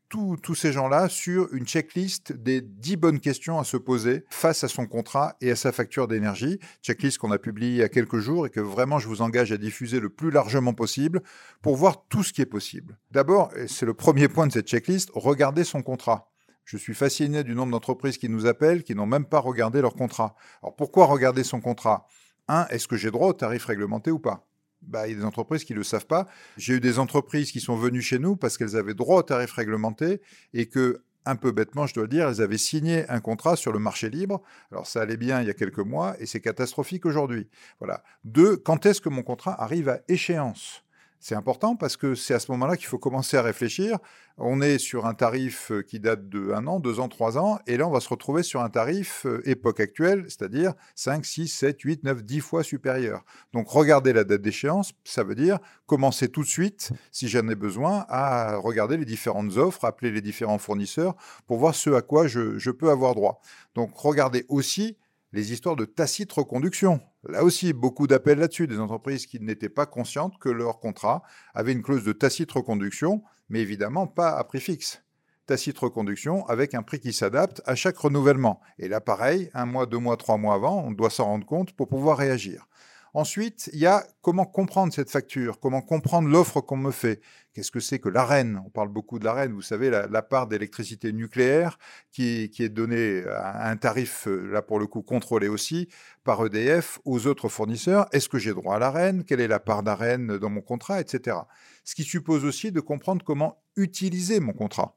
[0.43, 4.69] tous ces gens-là sur une checklist des 10 bonnes questions à se poser face à
[4.69, 6.59] son contrat et à sa facture d'énergie.
[6.83, 9.53] Checklist qu'on a publiée il y a quelques jours et que vraiment je vous engage
[9.53, 11.23] à diffuser le plus largement possible
[11.63, 12.99] pour voir tout ce qui est possible.
[13.11, 16.31] D'abord, c'est le premier point de cette checklist, regardez son contrat.
[16.67, 19.95] Je suis fasciné du nombre d'entreprises qui nous appellent qui n'ont même pas regardé leur
[19.95, 20.35] contrat.
[20.63, 22.07] Alors pourquoi regarder son contrat?
[22.49, 24.47] Un, est-ce que j'ai droit au tarif réglementé ou pas?
[24.83, 26.27] Bah, il y a des entreprises qui ne le savent pas.
[26.57, 29.53] J'ai eu des entreprises qui sont venues chez nous parce qu'elles avaient droit au tarif
[29.53, 30.21] réglementé
[30.53, 33.73] et que, un peu bêtement, je dois le dire, elles avaient signé un contrat sur
[33.73, 34.43] le marché libre.
[34.71, 37.49] Alors ça allait bien il y a quelques mois et c'est catastrophique aujourd'hui.
[37.79, 38.03] Voilà.
[38.25, 40.85] Deux, quand est-ce que mon contrat arrive à échéance?
[41.23, 43.99] C'est important parce que c'est à ce moment-là qu'il faut commencer à réfléchir.
[44.39, 47.61] On est sur un tarif euh, qui date de un an, deux ans, trois ans,
[47.69, 51.47] et là on va se retrouver sur un tarif euh, époque actuelle, c'est-à-dire 5, 6,
[51.47, 53.25] 7, 8, 9, 10 fois supérieur.
[53.53, 57.55] Donc regardez la date d'échéance, ça veut dire commencer tout de suite, si j'en ai
[57.55, 61.15] besoin, à regarder les différentes offres, appeler les différents fournisseurs
[61.47, 63.41] pour voir ce à quoi je, je peux avoir droit.
[63.77, 64.97] Donc regardez aussi
[65.33, 67.01] les histoires de tacite reconduction.
[67.29, 71.23] Là aussi, beaucoup d'appels là-dessus, des entreprises qui n'étaient pas conscientes que leur contrat
[71.55, 75.03] avait une clause de tacite reconduction, mais évidemment pas à prix fixe.
[75.47, 78.61] Tacite reconduction avec un prix qui s'adapte à chaque renouvellement.
[78.79, 81.73] Et là, pareil, un mois, deux mois, trois mois avant, on doit s'en rendre compte
[81.73, 82.69] pour pouvoir réagir.
[83.15, 87.21] Ensuite, il y a comment comprendre cette facture, comment comprendre l'offre qu'on me fait.
[87.53, 91.13] Qu'est-ce que c'est que l'AREN On parle beaucoup de l'AREN, vous savez, la, part d'électricité
[91.13, 91.79] nucléaire
[92.11, 95.89] qui, est donnée à un tarif, euh, là pour le coup contrôlé aussi,
[96.25, 98.07] par EDF aux autres fournisseurs.
[98.13, 101.37] Est-ce que j'ai droit à l'AREN Quelle est la part d'AREN dans mon contrat, etc.
[101.85, 104.97] Ce qui suppose aussi de comprendre comment utiliser mon contrat.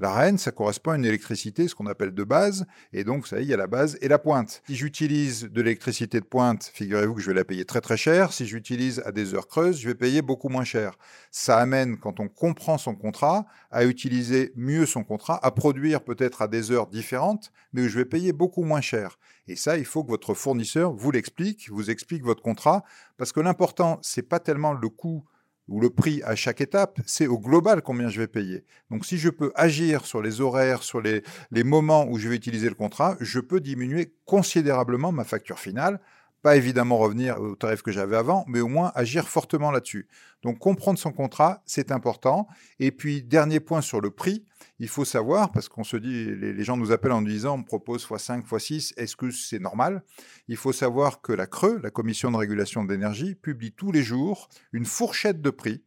[0.00, 3.36] La reine, ça correspond à une électricité, ce qu'on appelle de base, et donc, ça
[3.36, 4.60] y est, il y a la base et la pointe.
[4.66, 8.32] Si j'utilise de l'électricité de pointe, figurez-vous que je vais la payer très très cher.
[8.32, 10.98] Si j'utilise à des heures creuses, je vais payer beaucoup moins cher.
[11.30, 16.42] Ça amène, quand on comprend son contrat, à utiliser mieux son contrat, à produire peut-être
[16.42, 19.16] à des heures différentes, mais où je vais payer beaucoup moins cher.
[19.46, 22.82] Et ça, il faut que votre fournisseur vous l'explique, vous explique votre contrat,
[23.16, 25.24] parce que l'important, c'est pas tellement le coût
[25.68, 28.64] ou le prix à chaque étape, c'est au global combien je vais payer.
[28.90, 32.36] Donc si je peux agir sur les horaires, sur les, les moments où je vais
[32.36, 36.00] utiliser le contrat, je peux diminuer considérablement ma facture finale.
[36.44, 40.08] Pas évidemment revenir au tarif que j'avais avant, mais au moins agir fortement là-dessus.
[40.42, 42.46] Donc comprendre son contrat, c'est important.
[42.78, 44.44] Et puis dernier point sur le prix,
[44.78, 48.04] il faut savoir, parce qu'on se dit, les, gens nous appellent en disant, on propose
[48.04, 50.02] x5, x6, est-ce que c'est normal?
[50.46, 54.02] Il faut savoir que la CRE, la Commission de régulation de l'énergie, publie tous les
[54.02, 55.82] jours une fourchette de prix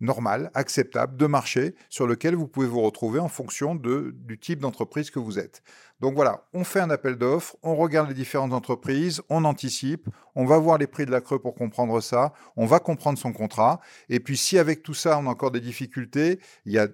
[0.00, 4.60] normal, acceptable, de marché, sur lequel vous pouvez vous retrouver en fonction de, du type
[4.60, 5.62] d'entreprise que vous êtes.
[6.00, 10.44] Donc voilà, on fait un appel d'offres, on regarde les différentes entreprises, on anticipe, on
[10.44, 13.80] va voir les prix de la creux pour comprendre ça, on va comprendre son contrat,
[14.08, 16.86] et puis si avec tout ça on a encore des difficultés, il y a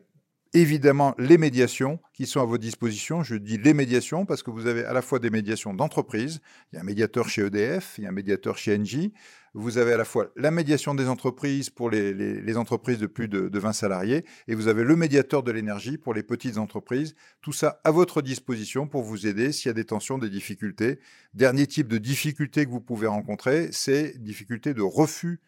[0.55, 3.23] évidemment les médiations qui sont à votre disposition.
[3.23, 6.41] Je dis les médiations parce que vous avez à la fois des médiations d'entreprise,
[6.73, 9.13] il y a un médiateur chez EDF, il y a un médiateur chez Engie,
[9.53, 13.49] vous avez à la fois la médiation des entreprises pour les, entreprises de plus de,
[13.49, 17.15] de, 20 salariés et vous avez le médiateur de l'énergie pour les petites entreprises.
[17.41, 20.99] Tout ça à votre disposition pour vous aider s'il y a des tensions, des difficultés.
[21.35, 25.41] Dernier type de difficulté que vous pouvez rencontrer, c'est difficulté de refus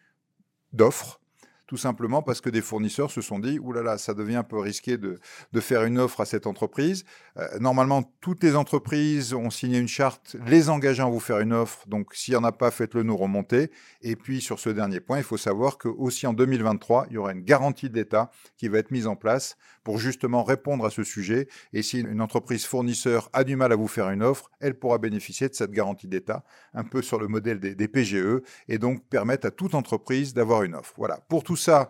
[0.73, 1.19] d'offres
[1.67, 4.97] tout simplement parce que des fournisseurs se sont dit, oulala, ça devient un peu risqué
[4.97, 5.19] de,
[5.51, 7.03] de faire une offre à cette entreprise.
[7.37, 11.53] Euh, normalement, toutes les entreprises ont signé une charte les engageant à vous faire une
[11.53, 13.69] offre, donc s'il n'y en a pas, faites-le nous remonter.
[14.01, 17.17] Et puis sur ce dernier point, il faut savoir que aussi en 2023, il y
[17.17, 19.57] aura une garantie de l'État qui va être mise en place
[19.87, 21.47] pour justement répondre à ce sujet.
[21.71, 24.97] Et si une entreprise fournisseur a du mal à vous faire une offre, elle pourra
[24.97, 29.47] bénéficier de cette garantie d'État, un peu sur le modèle des, PGE, et donc permettre
[29.47, 30.93] à toute entreprise d'avoir une offre.
[30.97, 31.89] Voilà, pour tout ça,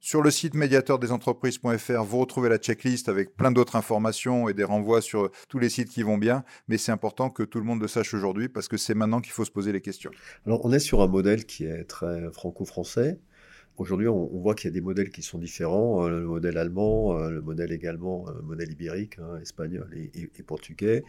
[0.00, 5.00] sur le site médiateurdesentreprises.fr, vous retrouvez la checklist avec plein d'autres informations et des renvois
[5.00, 6.42] sur tous les sites qui vont bien.
[6.66, 9.32] Mais c'est important que tout le monde le sache aujourd'hui parce que c'est maintenant qu'il
[9.32, 10.10] faut se poser les questions.
[10.46, 13.20] Alors, on est sur un modèle qui est très franco-français.
[13.78, 17.18] Aujourd'hui, on, voit qu'il y a des modèles qui sont différents, euh, le modèle allemand,
[17.18, 21.04] euh, le modèle également, le euh, modèle ibérique, hein, espagnol et, portugais.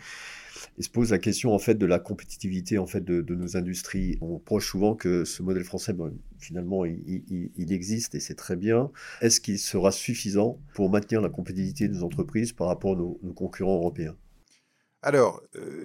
[0.77, 4.17] Il se pose la question en fait de la compétitivité en fait de, nos industries.
[4.19, 5.95] On reproche souvent que ce modèle français,
[6.39, 8.91] finalement, il, existe et c'est très bien.
[9.21, 13.33] Est-ce qu'il sera suffisant pour maintenir la compétitivité de nos entreprises par rapport à nos
[13.33, 14.15] concurrents européens?
[15.03, 15.41] Alors,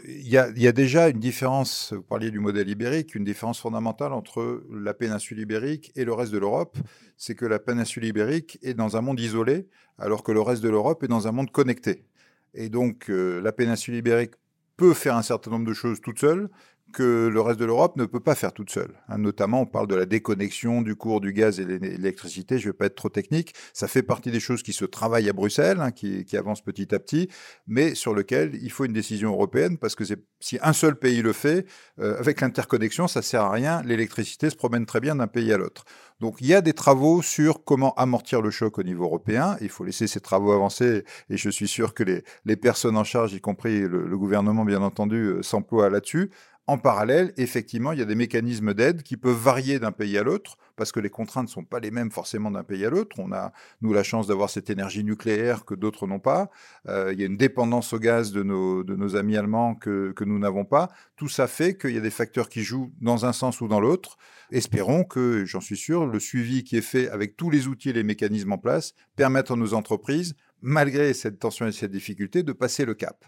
[0.09, 4.65] il y, a déjà une différence, vous parliez du modèle ibérique, une différence fondamentale entre
[4.71, 6.79] la péninsule ibérique et le reste de l'Europe,
[7.19, 10.71] c'est que la péninsule ibérique est dans un monde isolé, alors que le reste de
[10.71, 12.07] l'Europe est dans un monde connecté.
[12.55, 14.33] Et donc, euh, la péninsule ibérique
[14.79, 16.49] peut faire un certain nombre de choses toute seule,
[16.93, 18.93] que le reste de l'Europe ne peut pas faire toute seule.
[19.09, 22.59] Hein, notamment, on parle de la déconnexion du cours du gaz et de l'électricité.
[22.59, 23.55] Je ne vais pas être trop technique.
[23.73, 26.95] Ça fait partie des choses qui se travaillent à Bruxelles, hein, qui, qui, avancent petit
[26.95, 27.29] à petit,
[27.67, 30.05] mais sur lequel il faut une décision européenne parce que
[30.41, 31.67] si un seul pays le fait,
[31.99, 33.83] euh, avec l'interconnexion, ça sert à rien.
[33.83, 35.85] L'électricité se promène très bien d'un pays à l'autre.
[36.21, 39.57] Donc il y a des travaux sur comment amortir le choc au niveau européen.
[39.61, 43.03] Il faut laisser ces travaux avancer et je suis sûr que les, les personnes en
[43.03, 46.31] charge, y compris le, le gouvernement bien entendu, euh, s'emploient là-dessus.
[46.69, 50.23] En parallèle, effectivement, il y a des mécanismes d'aide qui peuvent varier d'un pays à
[50.23, 53.17] l'autre, parce que les contraintes ne sont pas les mêmes forcément d'un pays à l'autre.
[53.19, 56.51] On a, nous, la chance d'avoir cette énergie nucléaire que d'autres n'ont pas.
[56.89, 60.39] Euh, il y a une dépendance au gaz de nos, amis allemands que, que nous
[60.39, 60.89] n'avons pas.
[61.17, 63.81] Tout ça fait qu'il y a des facteurs qui jouent dans un sens ou dans
[63.81, 64.17] l'autre.
[64.53, 67.93] Espérons que, j'en suis sûr, le suivi qui est fait avec tous les outils et
[67.93, 72.53] les mécanismes en place permettent à nos entreprises, malgré cette tension et cette difficulté, de
[72.53, 73.25] passer le cap.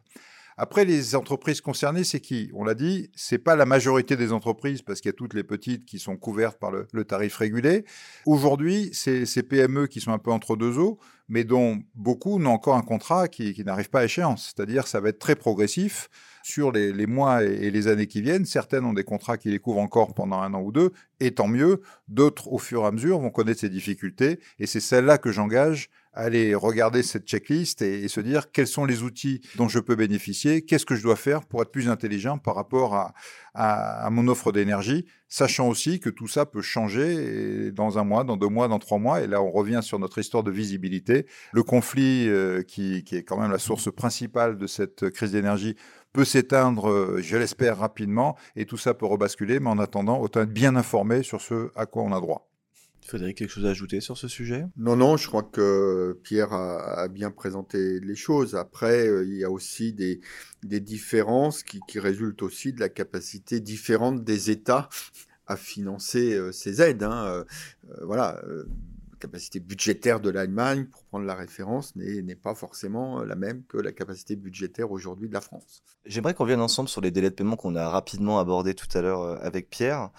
[0.57, 2.51] Après, les entreprises concernées, c'est qui?
[2.55, 5.43] On l'a dit, c'est pas la majorité des entreprises parce qu'il y a toutes les
[5.43, 7.85] petites qui sont couvertes par le, tarif régulé.
[8.25, 10.99] Aujourd'hui, c'est ces PME qui sont un peu entre deux eaux,
[11.29, 14.53] mais dont beaucoup n'ont encore un contrat qui, qui n'arrive pas à échéance.
[14.55, 16.09] C'est-à-dire, ça va être très progressif
[16.45, 18.45] sur les, mois et les années qui viennent.
[18.45, 21.49] Certaines ont des contrats qui les couvrent encore pendant un an ou deux, et tant
[21.49, 21.81] mieux.
[22.07, 25.89] D'autres, au fur et à mesure, vont connaître ces difficultés, et c'est celle-là que j'engage
[26.13, 30.63] aller regarder cette checklist et, se dire quels sont les outils dont je peux bénéficier,
[30.63, 33.15] qu'est-ce que je dois faire pour être plus intelligent par rapport à,
[33.55, 38.25] à, à mon offre d'énergie, sachant aussi que tout ça peut changer dans un mois,
[38.25, 39.23] dans deux mois, dans trois mois.
[39.23, 41.27] Et là, on revient sur notre histoire de visibilité.
[41.53, 45.77] Le conflit, euh, qui, qui, est quand même la source principale de cette crise d'énergie,
[46.13, 50.43] peut s'éteindre, euh, je l'espère, rapidement, et tout ça peut rebasculer, mais en attendant, autant
[50.43, 52.54] être bien informé sur ce à quoi on a droit.
[53.05, 54.65] Frédéric, quelque chose à ajouter sur ce sujet?
[54.77, 58.55] Non, non, je crois que Pierre a, a, bien présenté les choses.
[58.55, 60.21] Après, euh, il y a aussi des,
[60.63, 64.89] des différences qui, qui, résultent aussi de la capacité différente des États
[65.47, 67.03] à financer euh, ces aides.
[67.03, 67.27] Hein.
[67.27, 67.45] Euh,
[68.03, 68.41] voilà,
[69.21, 73.93] capacité budgétaire de l'Allemagne, pour prendre la référence, n'est pas forcément la même que la
[73.93, 75.83] capacité budgétaire aujourd'hui de la France.
[76.05, 79.01] J'aimerais qu'on vienne ensemble sur les délais de paiement qu'on a rapidement abordés tout à
[79.01, 80.11] l'heure avec Pierre.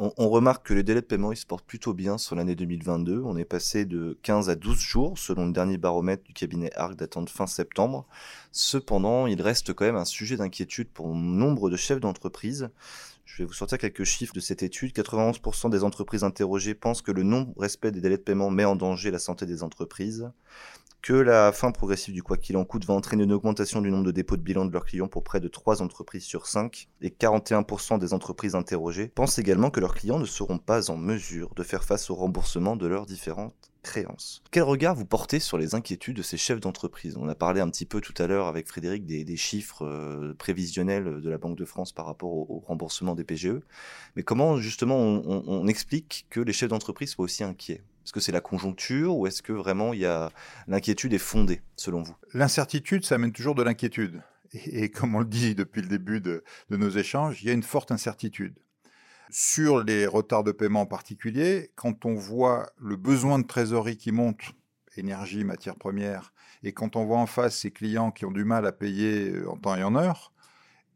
[0.00, 3.20] On, remarque que les délais de paiement se portent plutôt bien sur l'année 2022.
[3.24, 6.94] On est passé de 15 à 12 jours selon le dernier baromètre du cabinet ARC
[6.94, 8.06] datant de fin septembre.
[8.52, 12.70] Cependant, il reste quand même un sujet d'inquiétude pour nombre de chefs d'entreprise.
[13.24, 14.92] Je vais vous sortir quelques chiffres de cette étude.
[14.92, 19.10] 91% des entreprises interrogées pensent que le non-respect des délais de paiement met en danger
[19.10, 20.30] la santé des entreprises,
[21.02, 24.04] que la fin progressive du quoi qu'il en coûte va entraîner une augmentation du nombre
[24.04, 27.10] de dépôts de bilan de leurs clients pour près de 3 entreprises sur 5, et
[27.10, 31.62] 41% des entreprises interrogées pensent également que leurs clients ne seront pas en mesure de
[31.62, 34.42] faire face au remboursement de leurs différentes créances.
[34.50, 37.16] Quel regard vous portez sur les inquiétudes de ces chefs d'entreprise?
[37.16, 41.20] On a parlé un petit peu tout à l'heure avec Frédéric des, chiffres euh, prévisionnels
[41.20, 43.60] de la Banque de France par rapport au, remboursement des PGE,
[44.16, 47.82] mais comment justement on explique que les chefs d'entreprise soient aussi inquiets?
[48.08, 50.32] Est-ce que c'est la conjoncture ou est-ce que vraiment il y a
[50.66, 52.16] l'inquiétude est fondée selon vous?
[52.32, 54.22] L'incertitude, ça amène toujours de l'inquiétude.
[54.54, 57.62] Et, comme on le dit depuis le début de, nos échanges, il y a une
[57.62, 58.54] forte incertitude.
[59.28, 64.10] Sur les retards de paiement en particulier, quand on voit le besoin de trésorerie qui
[64.10, 64.40] monte,
[64.96, 66.32] énergie, matières premières,
[66.62, 69.58] et quand on voit en face ces clients qui ont du mal à payer en
[69.58, 70.32] temps et en heure,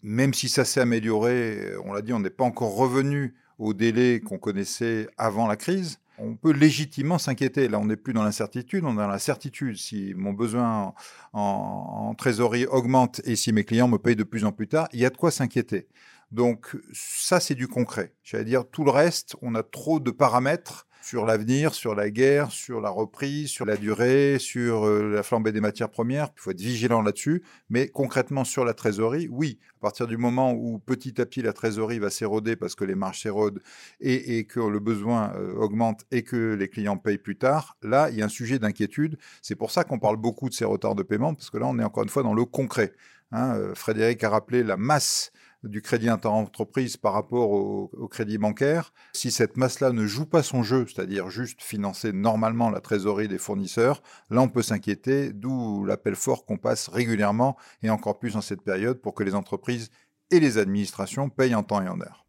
[0.03, 4.21] même si ça s'est amélioré, on l'a dit, on n'est pas encore revenu au délai
[4.21, 7.69] qu'on connaissait avant la crise, on peut légitimement s'inquiéter.
[7.69, 9.77] Là, on n'est plus dans l'incertitude, on est dans la certitude.
[9.77, 10.95] Si mon besoin
[11.33, 15.01] en, trésorerie augmente et si mes clients me payent de plus en plus tard, il
[15.01, 15.89] y a de quoi s'inquiéter.
[16.31, 18.15] Donc ça, c'est du concret.
[18.23, 22.51] J'allais dire, tout le reste, on a trop de paramètres sur l'avenir, sur la guerre,
[22.51, 26.29] sur la reprise, sur la durée, sur euh, la flambée des matières premières.
[26.37, 27.43] Il faut être vigilant là-dessus.
[27.71, 31.53] Mais concrètement, sur la trésorerie, oui, à partir du moment où petit à petit la
[31.53, 33.61] trésorerie va s'éroder parce que les marges s'érodent
[34.01, 38.17] et, que le besoin euh, augmente et que les clients payent plus tard, là, il
[38.17, 39.19] y a un sujet d'inquiétude.
[39.43, 41.79] C'est pour ça qu'on parle beaucoup de ces retards de paiement, parce que là, on
[41.79, 42.93] est encore une fois dans le concret.
[43.33, 45.33] Hein, euh, Frédéric a rappelé la masse
[45.65, 50.43] du crédit inter-entreprise par rapport au, au, crédit bancaire, si cette masse-là ne joue pas
[50.43, 55.85] son jeu, c'est-à-dire juste financer normalement la trésorerie des fournisseurs, là on peut s'inquiéter, d'où
[55.85, 59.91] l'appel fort qu'on passe régulièrement et encore plus en cette période pour que les entreprises
[60.31, 62.22] et les administrations payent en temps et en heure.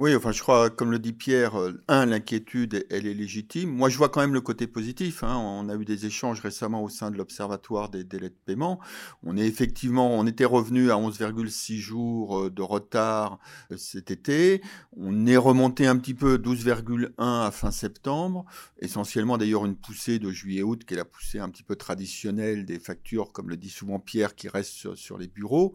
[0.00, 3.68] Oui, enfin, je crois, comme le dit Pierre, euh, un, l'inquiétude, elle est légitime.
[3.68, 5.22] Moi, je vois quand même le côté positif.
[5.22, 5.36] Hein.
[5.36, 8.80] On a eu des échanges récemment au sein de l'Observatoire des délais de paiement.
[9.22, 13.40] On est effectivement, on était revenu à 11,6 jours euh, de retard
[13.72, 14.62] euh, cet été.
[14.96, 18.46] On est remonté un petit peu 12,1 à fin septembre.
[18.78, 22.78] Essentiellement, d'ailleurs, une poussée de juillet-août, qui est la poussée un petit peu traditionnelle des
[22.78, 25.74] factures, comme le dit souvent Pierre, qui reste sur, les bureaux.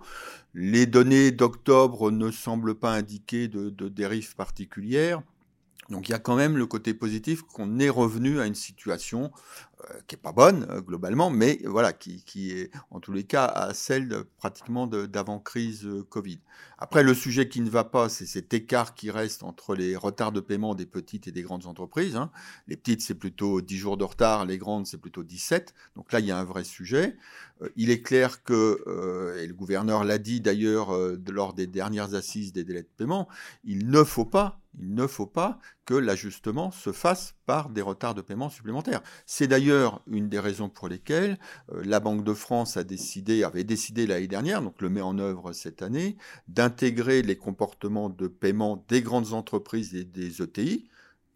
[0.56, 3.88] Les données d'octobre ne semblent pas indiquer de, de
[4.36, 5.22] particulière.
[5.90, 9.32] Donc il y a quand même le côté positif qu'on est revenu à une situation
[10.08, 13.46] qui est pas bonne euh, globalement, mais voilà, qui, qui, est en tous les cas
[13.46, 16.40] à celle de, pratiquement d'avant-crise euh, Covid.
[16.78, 20.32] Après, le sujet qui ne va pas, c'est cet écart qui reste entre les retards
[20.32, 22.16] de paiement des petites et des grandes entreprises.
[22.16, 22.32] Hein.
[22.68, 25.74] Les petites, c'est plutôt 10 jours de retard, les grandes, c'est plutôt 17.
[25.96, 27.18] Donc là, il y a un vrai sujet.
[27.76, 30.92] il est clair que, et le gouverneur l'a dit d'ailleurs
[31.30, 33.28] lors des dernières assises des délais de paiement,
[33.64, 38.16] il ne faut pas il ne faut pas que l'ajustement se fasse par des retards
[38.16, 39.02] de paiement supplémentaires.
[39.26, 41.38] C'est d'ailleurs une des raisons pour lesquelles
[41.72, 45.82] euh, la Banque de France avait décidé l'année dernière, donc le met en œuvre cette
[45.82, 46.18] année,
[46.48, 50.90] d'intégrer les comportements de paiement des grandes entreprises et des ETI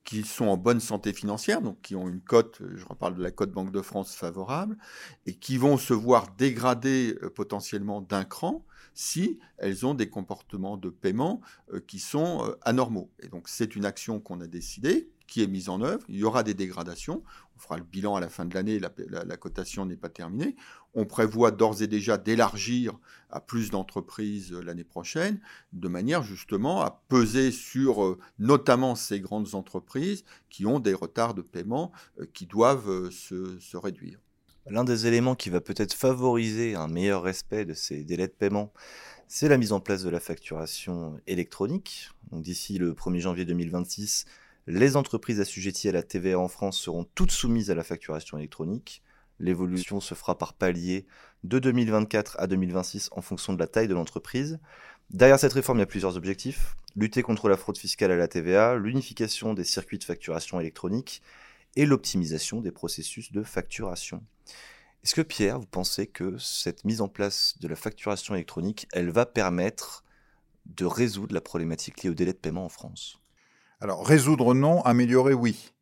[0.04, 3.30] qui sont en bonne santé financière, donc qui ont une cote, je reparle de la
[3.30, 4.76] cote Banque de France favorable,
[5.28, 8.66] et qui vont se voir dégrader euh, potentiellement d'un cran
[9.00, 11.40] si elles ont des comportements de paiement
[11.74, 13.10] euh, qui sont euh, anormaux.
[13.22, 16.04] Et donc c'est une action qu'on a décidée, qui est mise en œuvre.
[16.10, 17.24] Il y aura des dégradations.
[17.56, 18.78] On fera le bilan à la fin de l'année.
[18.78, 20.58] La, cotation n'est pas terminée.
[20.96, 25.40] On prévoit d'ores et déjà d'élargir à plus d'entreprises euh, l'année prochaine,
[25.72, 31.42] de manière justement à peser sur notamment ces grandes entreprises qui ont des retards de
[31.42, 31.94] paiement
[32.34, 34.20] qui doivent se réduire.
[34.70, 38.72] L'un des éléments qui va peut-être favoriser un meilleur respect de ces délais de paiement,
[39.28, 42.12] c'est la mise en place de la facturation électronique.
[42.32, 44.26] D'ici le 1er janvier 2026,
[44.68, 49.02] les entreprises assujetties à la TVA en France seront toutes soumises à la facturation électronique.
[49.40, 51.08] L'évolution se fera par palier
[51.44, 54.60] de 2024 à 2026 en fonction de la taille de l'entreprise.
[55.10, 56.76] Derrière cette réforme, il y a plusieurs objectifs.
[56.96, 61.24] Lutter contre la fraude fiscale à la TVA, l'unification des circuits de facturation électronique
[61.76, 64.24] et l'optimisation des processus de facturation.
[65.04, 69.12] Est-ce que Pierre, vous pensez que cette mise en place de la facturation électronique, elle
[69.12, 70.04] va permettre
[70.66, 73.20] de résoudre la problématique liée au délai de paiement en France?
[73.80, 75.74] Alors, résoudre non, améliorer oui.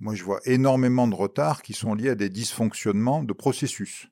[0.00, 4.08] Moi, je vois énormément de retards qui sont liés à des dysfonctionnements de processus.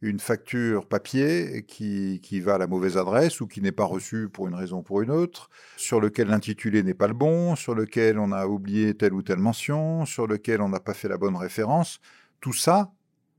[0.00, 4.28] Une facture papier qui, qui va à la mauvaise adresse ou qui n'est pas reçue
[4.28, 7.74] pour une raison ou pour une autre, sur lequel l'intitulé n'est pas le bon, sur
[7.74, 11.16] lequel on a oublié telle ou telle mention, sur lequel on n'a pas fait la
[11.16, 12.00] bonne référence.
[12.40, 12.92] Tout ça,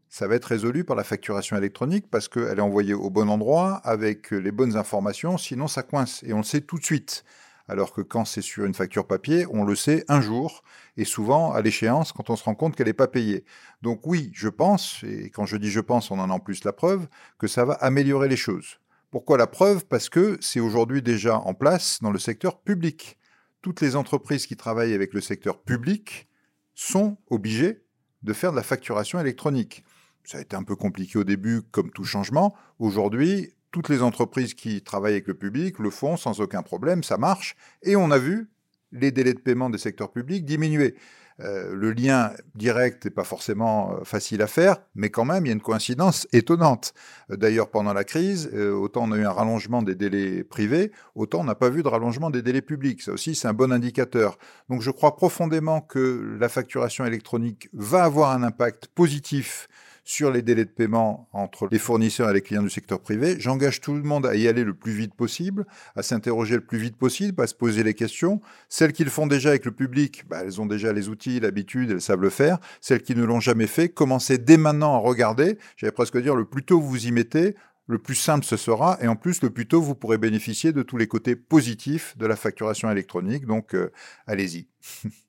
[0.10, 3.76] ça va être résolu par la facturation électronique parce qu'elle est envoyée au bon endroit
[3.84, 7.24] avec les bonnes informations, sinon ça coince et on le sait tout de suite.
[7.68, 10.64] Alors que quand c'est sur une facture papier, on le sait un jour
[10.97, 13.43] et souvent à l'échéance quand on se rend compte qu'elle n'est pas payée.
[13.82, 16.64] Donc oui, je pense, et quand je dis je pense, on en a en plus
[16.64, 17.08] la preuve,
[17.39, 18.80] que ça va améliorer les choses.
[19.10, 19.86] Pourquoi la preuve?
[19.86, 23.18] Parce que c'est aujourd'hui déjà en place dans le secteur public.
[23.62, 26.28] Toutes les entreprises qui travaillent avec le secteur public
[26.76, 27.82] sont obligées
[28.22, 29.84] de faire de la facturation électronique.
[30.26, 32.56] Ça a été un peu compliqué au début, comme tout changement.
[32.80, 37.18] Aujourd'hui, toutes les entreprises qui travaillent avec le public le font sans aucun problème, ça
[37.18, 37.56] marche.
[37.84, 38.50] Et on a vu
[38.92, 40.96] les délais de paiement des secteurs publics diminuer.
[41.42, 45.50] Euh, le lien direct n'est pas forcément euh, facile à faire, mais quand même, il
[45.50, 46.94] y a une coïncidence étonnante.
[47.30, 51.42] Euh, d'ailleurs, pendant la crise, autant on a eu un rallongement des délais privés, autant
[51.42, 53.02] on n'a pas vu de rallongement des délais publics.
[53.02, 54.38] Ça aussi, c'est un bon indicateur.
[54.70, 59.68] Donc, je crois profondément que la facturation électronique va avoir un impact positif
[60.06, 63.36] sur les délais de paiement entre les fournisseurs et les clients du secteur privé.
[63.39, 66.78] J'engage tout le monde à y aller le plus vite possible, à s'interroger le plus
[66.78, 68.39] vite possible, à se poser les questions.
[68.70, 71.89] Celles qui le font déjà avec le public, bah, elles ont déjà les outils, l'habitude,
[71.89, 72.60] elles savent le faire.
[72.82, 75.58] Celles qui ne l'ont jamais fait, commencez dès maintenant à regarder.
[75.76, 77.56] J'allais presque dire, le plus tôt vous y mettez,
[77.88, 80.84] le plus simple ce sera, et en plus, le plus tôt vous pourrez bénéficier de
[80.84, 83.45] tous les côtés positifs de la facturation électronique.
[83.47, 83.91] Donc, euh,
[84.28, 84.68] allez-y.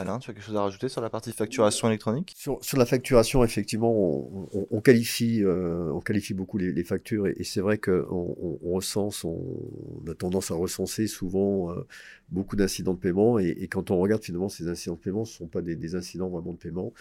[0.00, 2.34] Alain, tu as quelque chose à rajouter sur la partie facturation électronique?
[2.36, 7.76] Sur, la facturation, effectivement, on, qualifie, euh, on qualifie beaucoup les, factures et, c'est vrai
[7.76, 11.86] qu'on on, recense, on, a tendance à recenser souvent euh,
[12.30, 15.38] beaucoup d'incidents de paiement et, quand on regarde finalement ces incidents de paiement, ce ne
[15.38, 16.92] sont pas des, incidents vraiment de paiement,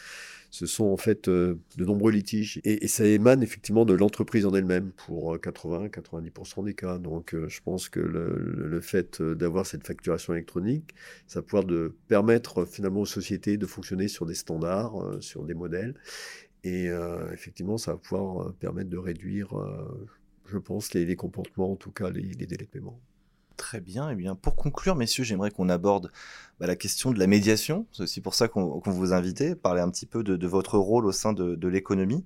[0.50, 4.54] ce sont en fait euh, de nombreux litiges et, ça émane effectivement de l'entreprise en
[4.54, 6.98] elle-même pour 80-90% des cas.
[6.98, 10.96] Donc je pense que le, fait d'avoir cette facturation électronique,
[11.28, 11.66] ça va pouvoir
[12.08, 15.96] permettre finalement aux sociétés de fonctionner sur des standards, euh, sur des modèles.
[16.64, 19.50] Et euh, effectivement, ça va pouvoir euh, permettre de réduire,
[20.46, 23.00] je pense, les, comportements, en tout cas les, délais de paiement.
[23.60, 24.10] Très bien.
[24.10, 26.14] Et eh bien, pour conclure, messieurs, j'aimerais qu'on aborde
[26.62, 27.86] bah, la question de la médiation.
[27.92, 31.12] C'est aussi pour ça qu'on vous invite, parler un petit peu de, votre rôle au
[31.12, 32.24] sein de, l'économie.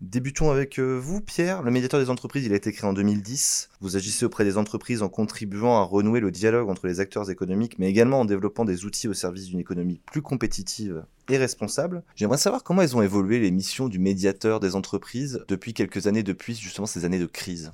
[0.00, 1.62] Débutons avec euh, vous, Pierre.
[1.62, 3.68] Le médiateur des entreprises, il a été créé en 2010.
[3.82, 7.78] Vous agissez auprès des entreprises en contribuant à renouer le dialogue entre les acteurs économiques,
[7.78, 12.02] mais également en développant des outils au service d'une économie plus compétitive et responsable.
[12.16, 16.22] J'aimerais savoir comment elles ont évolué les missions du médiateur des entreprises depuis quelques années,
[16.22, 17.70] depuis justement ces années de crise.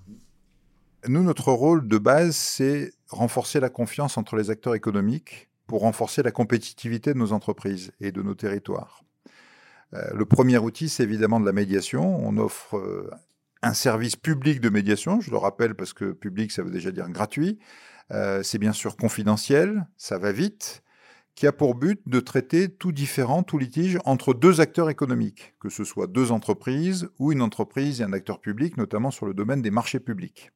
[1.08, 6.22] Nous, notre rôle de base, c'est renforcer la confiance entre les acteurs économiques pour renforcer
[6.22, 9.02] la compétitivité de nos entreprises et de nos territoires.
[9.94, 12.16] Euh, le premier outil, c'est évidemment de la médiation.
[12.26, 13.10] On offre euh,
[13.62, 17.08] un service public de médiation, je le rappelle parce que public, ça veut déjà dire
[17.08, 17.58] gratuit.
[18.12, 20.82] Euh, c'est bien sûr confidentiel, ça va vite,
[21.34, 25.68] qui a pour but de traiter tout différent, tout litige entre deux acteurs économiques, que
[25.68, 29.62] ce soit deux entreprises ou une entreprise et un acteur public, notamment sur le domaine
[29.62, 30.52] des marchés publics.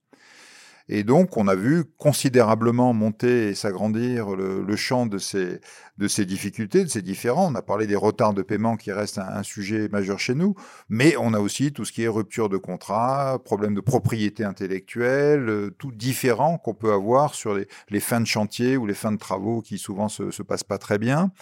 [0.89, 5.61] Et donc, on a vu considérablement monter et s'agrandir le, champ de ces,
[5.99, 7.53] de ces difficultés, de ces différends.
[7.53, 10.55] On a parlé des retards de paiement qui restent un, sujet majeur chez nous,
[10.89, 15.49] mais on a aussi tout ce qui est rupture de contrat, problème de propriété intellectuelle,
[15.49, 19.18] euh, tout différent qu'on peut avoir sur les, fins de chantier ou les fins de
[19.18, 21.33] travaux qui souvent se, se passent pas très bien.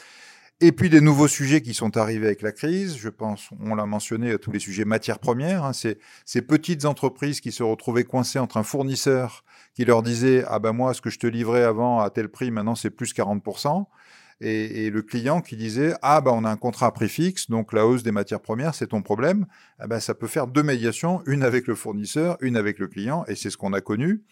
[0.60, 2.96] Et puis des nouveaux sujets qui sont arrivés avec la crise.
[2.96, 5.64] Je pense, on l'a mentionné, tous les sujets matières premières.
[5.64, 9.44] Hein, ces petites entreprises qui se retrouvaient coincées entre un fournisseur
[9.74, 12.50] qui leur disait ah ben moi ce que je te livrais avant à tel prix
[12.50, 13.86] maintenant c'est plus 40%.
[14.40, 17.48] Et, et, le client qui disait ah ben on a un contrat à prix fixe
[17.48, 19.46] donc la hausse des matières premières c'est ton problème
[19.80, 23.24] ah ben ça peut faire deux médiations une avec le fournisseur une avec le client
[23.26, 24.22] et c'est ce qu'on a connu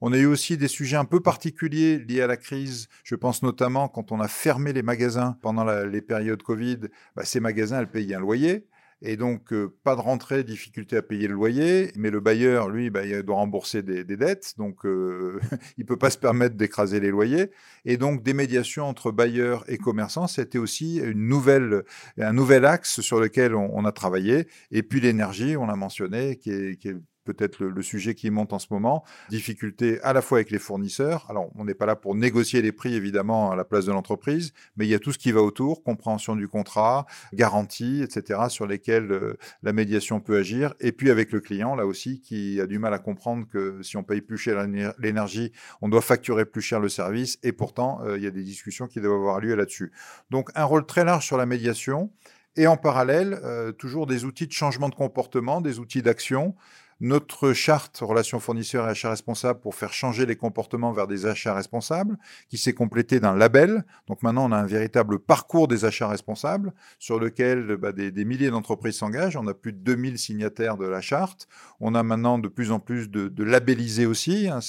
[0.00, 2.88] on a eu aussi des sujets un peu particuliers liés à la crise.
[3.04, 6.78] Je pense notamment quand on a fermé les magasins pendant les périodes Covid,
[7.14, 8.66] bah, ces magasins, elles payaient un loyer.
[9.02, 12.88] Et donc, euh, pas de rentrée, difficulté à payer le loyer, mais le bailleur, lui,
[12.88, 15.38] bah, doit rembourser des, dettes, donc euh,
[15.76, 17.50] il peut pas se permettre d'écraser les loyers.
[17.84, 23.54] Et donc, des médiations entre bailleurs et commerçants, c'était aussi un nouvel axe sur lequel
[23.54, 24.48] on, a travaillé.
[24.70, 26.96] Et puis l'énergie, on l'a mentionné, qui est
[27.26, 29.04] peut-être le, sujet qui monte en ce moment.
[29.28, 31.26] Difficulté à la fois avec les fournisseurs.
[31.28, 34.52] Alors, on n'est pas là pour négocier les prix, évidemment, à la place de l'entreprise,
[34.76, 38.66] mais il y a tout ce qui va autour, compréhension du contrat, garantie, etc., sur
[38.66, 40.74] lesquels euh, la médiation peut agir.
[40.80, 43.96] Et puis avec le client, là aussi, qui a du mal à comprendre que si
[43.96, 44.66] on paye plus cher
[44.98, 45.52] l'énergie,
[45.82, 47.38] on doit facturer plus cher le service.
[47.42, 49.92] Et pourtant, euh, il y a des discussions qui doivent avoir lieu là-dessus.
[50.30, 52.10] Donc, un rôle très large sur la médiation.
[52.56, 56.54] Et en parallèle, euh, toujours des outils de changement de comportement, des outils d'action
[57.00, 61.54] notre charte relations fournisseurs et achats responsables pour faire changer les comportements vers des achats
[61.54, 62.16] responsables,
[62.48, 63.84] qui s'est complétée d'un label.
[64.06, 68.50] Donc maintenant, on a un véritable parcours des achats responsables sur lequel bah, des, milliers
[68.50, 69.36] d'entreprises s'engagent.
[69.36, 71.48] On a plus de 2000 signataires de la charte.
[71.80, 74.48] On a maintenant de plus en plus de, labellisés aussi.
[74.48, 74.60] Hein.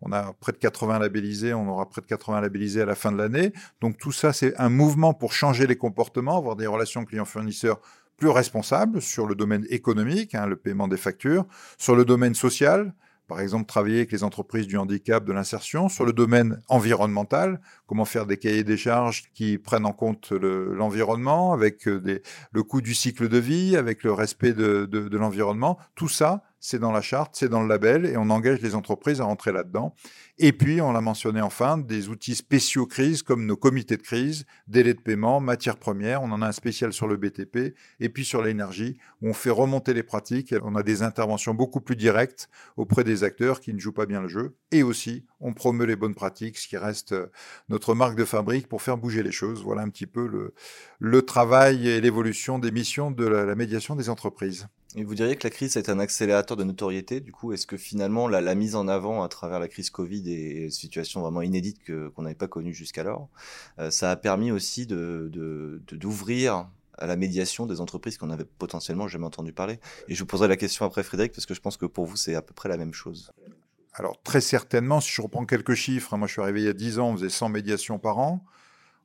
[0.00, 3.10] on a près de 80 labellisés, on aura près de 80 labellisés à la fin
[3.10, 3.52] de l'année.
[3.80, 7.80] Donc tout ça, c'est un mouvement pour changer les comportements, avoir des relations clients-fournisseurs
[8.16, 11.46] plus responsable sur le domaine économique, hein, le paiement des factures,
[11.78, 12.94] sur le domaine social,
[13.28, 18.04] par exemple travailler avec les entreprises du handicap, de l'insertion, sur le domaine environnemental, comment
[18.04, 22.20] faire des cahiers des charges qui prennent en compte l'environnement, avec euh,
[22.52, 25.78] le coût du cycle de vie, avec le respect de l'environnement.
[25.94, 29.20] Tout ça, c'est dans la charte, c'est dans le label, et on engage les entreprises
[29.20, 29.94] à rentrer là-dedans.
[30.38, 34.44] Et puis, on l'a mentionné enfin, des outils spéciaux crise comme nos comités de crise,
[34.66, 36.22] délais de paiement, matières premières.
[36.22, 39.50] On en a un spécial sur le BTP et puis sur l'énergie où on fait
[39.50, 40.54] remonter les pratiques.
[40.62, 44.20] On a des interventions beaucoup plus directes auprès des acteurs qui ne jouent pas bien
[44.20, 44.56] le jeu.
[44.72, 47.28] Et aussi, on promeut les bonnes pratiques, ce qui reste euh,
[47.70, 49.62] notre marque de fabrique pour faire bouger les choses.
[49.62, 50.52] Voilà un petit peu
[50.98, 54.68] le travail et l'évolution des missions de la médiation des entreprises.
[54.98, 57.76] Et vous diriez que la crise est un accélérateur de notoriété, du coup, est-ce que
[57.76, 61.80] finalement la, mise en avant à travers la crise Covid et une situation vraiment inédite
[61.84, 63.28] qu'on n'avait pas connue jusqu'alors,
[63.78, 68.46] euh, ça a permis aussi de, de, d'ouvrir à la médiation des entreprises qu'on avait
[68.46, 69.80] potentiellement jamais entendu parler?
[70.08, 72.16] Et je vous poserai la question après, Frédéric, parce que je pense que pour vous,
[72.16, 73.30] c'est à peu près la même chose.
[73.92, 76.68] Alors, très certainement, si je reprends quelques chiffres, hein, moi je suis arrivé il y
[76.68, 78.42] a 10 ans, on faisait 100 médiations par an.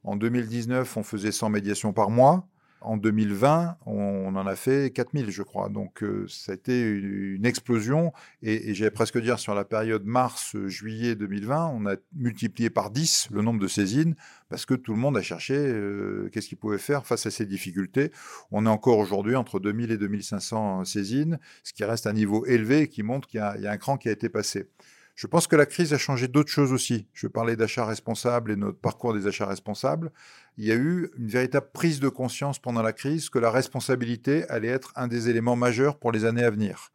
[0.06, 2.48] En 2019, on faisait 100 médiations par mois.
[2.82, 5.70] En 2020, on, en a fait 4000, je crois.
[5.70, 8.12] Donc, euh, ça a été une, explosion.
[8.42, 13.42] Et, j'allais presque dire, sur la période mars-juillet 2020, on a multiplié par 10 le
[13.42, 14.16] nombre de saisines
[14.50, 17.46] parce que tout le monde a cherché euh, qu'est-ce qu'il pouvait faire face à ces
[17.46, 18.12] difficultés.
[18.52, 22.82] On est encore aujourd'hui entre 2000 et 2500 saisines, ce qui reste un niveau élevé
[22.82, 24.68] et qui montre qu'il y, y, a un cran qui a été passé.
[25.16, 27.08] Je pense que la crise a changé d'autres choses aussi.
[27.14, 30.12] Je parlais d'achats responsables et notre parcours des achats responsables.
[30.58, 34.48] Il y a eu une véritable prise de conscience pendant la crise que la responsabilité
[34.50, 36.92] allait être un des éléments majeurs pour les années à venir.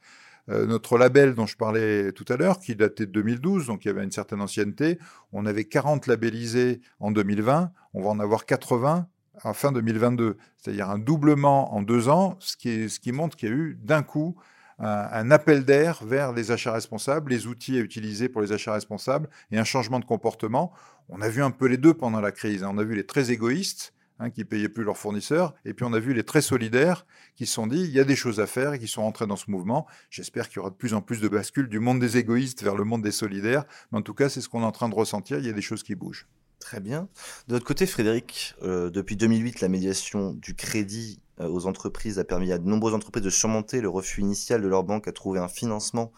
[0.49, 3.89] Euh, notre label dont je parlais tout à l'heure, qui datait de 2012, donc il
[3.89, 4.99] y avait une certaine ancienneté,
[5.33, 9.09] on avait 40 labellisés en 2020, on va en avoir 80
[9.43, 13.55] en fin 2022, c'est-à-dire un doublement en deux ans, ce qui montre qu'il y a
[13.55, 14.37] eu d'un coup
[14.79, 19.29] un, appel d'air vers les achats responsables, les outils à utiliser pour les achats responsables
[19.51, 20.73] et un changement de comportement.
[21.09, 22.63] On a vu un peu les deux pendant la crise.
[22.63, 22.71] Hein.
[22.73, 25.93] On a vu les très égoïstes hein, qui payaient plus leurs fournisseurs, et puis on
[25.93, 27.07] a vu les très solidaires
[27.37, 29.27] qui se sont dit il y a des choses à faire et qui sont rentrés
[29.27, 29.87] dans ce mouvement.
[30.11, 32.77] J'espère qu'il y aura de plus en plus de bascules du monde des égoïstes vers
[32.77, 34.95] le monde des solidaires, mais en tout cas c'est ce qu'on est en train de
[34.95, 35.39] ressentir.
[35.39, 36.27] Il y a des choses qui bougent.
[36.61, 37.09] Très bien.
[37.49, 42.25] De votre côté, Frédéric, euh, depuis 2008, la médiation du crédit euh, aux entreprises a
[42.25, 45.39] permis à de nombreuses entreprises de surmonter le refus initial de leur banque à trouver
[45.39, 46.13] un financement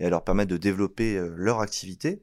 [0.00, 2.20] et à leur permettre de développer euh, leur activité.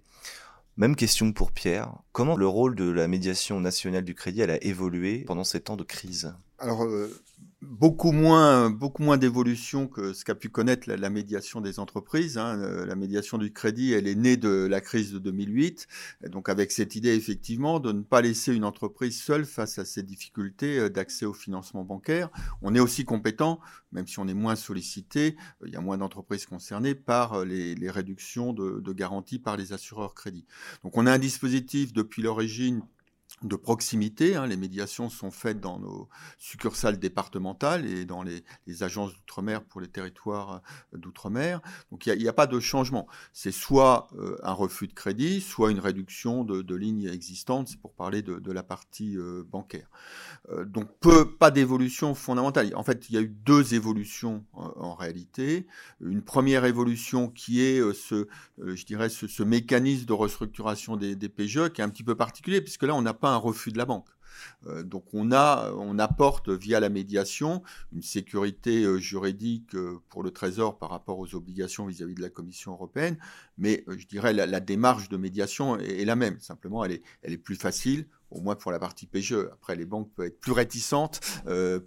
[0.78, 1.94] Même question pour Pierre.
[2.12, 5.84] Comment le rôle de la médiation nationale du crédit a évolué pendant ces temps de
[5.84, 6.34] crise?
[7.62, 12.38] Beaucoup moins, beaucoup moins d'évolution que ce qu'a pu connaître la, médiation des entreprises.
[12.38, 12.60] Hein.
[12.60, 15.88] Euh, la médiation du crédit, elle est née de la crise de 2008.
[16.30, 20.02] donc, avec cette idée, effectivement, de ne pas laisser une entreprise seule face à ces
[20.02, 22.30] difficultés euh, d'accès au financement bancaire.
[22.64, 23.60] On est aussi compétent,
[23.92, 27.76] même si on est moins sollicité, euh, il y a moins d'entreprises concernées par les,
[27.92, 30.46] réductions de, de garanties par les assureurs crédits.
[30.84, 32.82] Donc, on a un dispositif depuis l'origine
[33.44, 34.36] de proximité.
[34.36, 34.48] Hein.
[34.48, 38.44] Les médiations sont faites dans nos succursales départementales et dans les,
[38.82, 40.62] agences d'outre-mer pour les territoires
[40.94, 41.62] euh, d'outre-mer.
[41.92, 43.08] Donc il n'y a, pas de changement.
[43.34, 47.94] C'est soit euh, un refus de crédit, soit une réduction de, lignes existantes, c'est pour
[47.94, 49.90] parler de, la partie euh, bancaire.
[50.66, 52.72] donc peu, pas d'évolution fondamentale.
[52.76, 55.68] En fait, il y a eu deux évolutions en réalité.
[56.00, 58.28] Une première évolution qui est ce,
[58.58, 62.62] je dirais, ce, mécanisme de restructuration des, des PGE qui est un petit peu particulier,
[62.62, 64.08] puisque là, on n'a pas un refus de la banque.
[64.68, 67.64] Euh, donc on, a, on apporte via la médiation
[67.94, 72.30] une sécurité euh, juridique euh, pour le Trésor par rapport aux obligations vis-à-vis de la
[72.30, 73.18] Commission européenne,
[73.58, 76.40] mais je dirais la, la démarche de médiation est, la même.
[76.40, 79.50] Simplement, elle est, elle est plus facile au moins pour la partie PGE.
[79.54, 81.20] Après, les banques peuvent être plus réticentes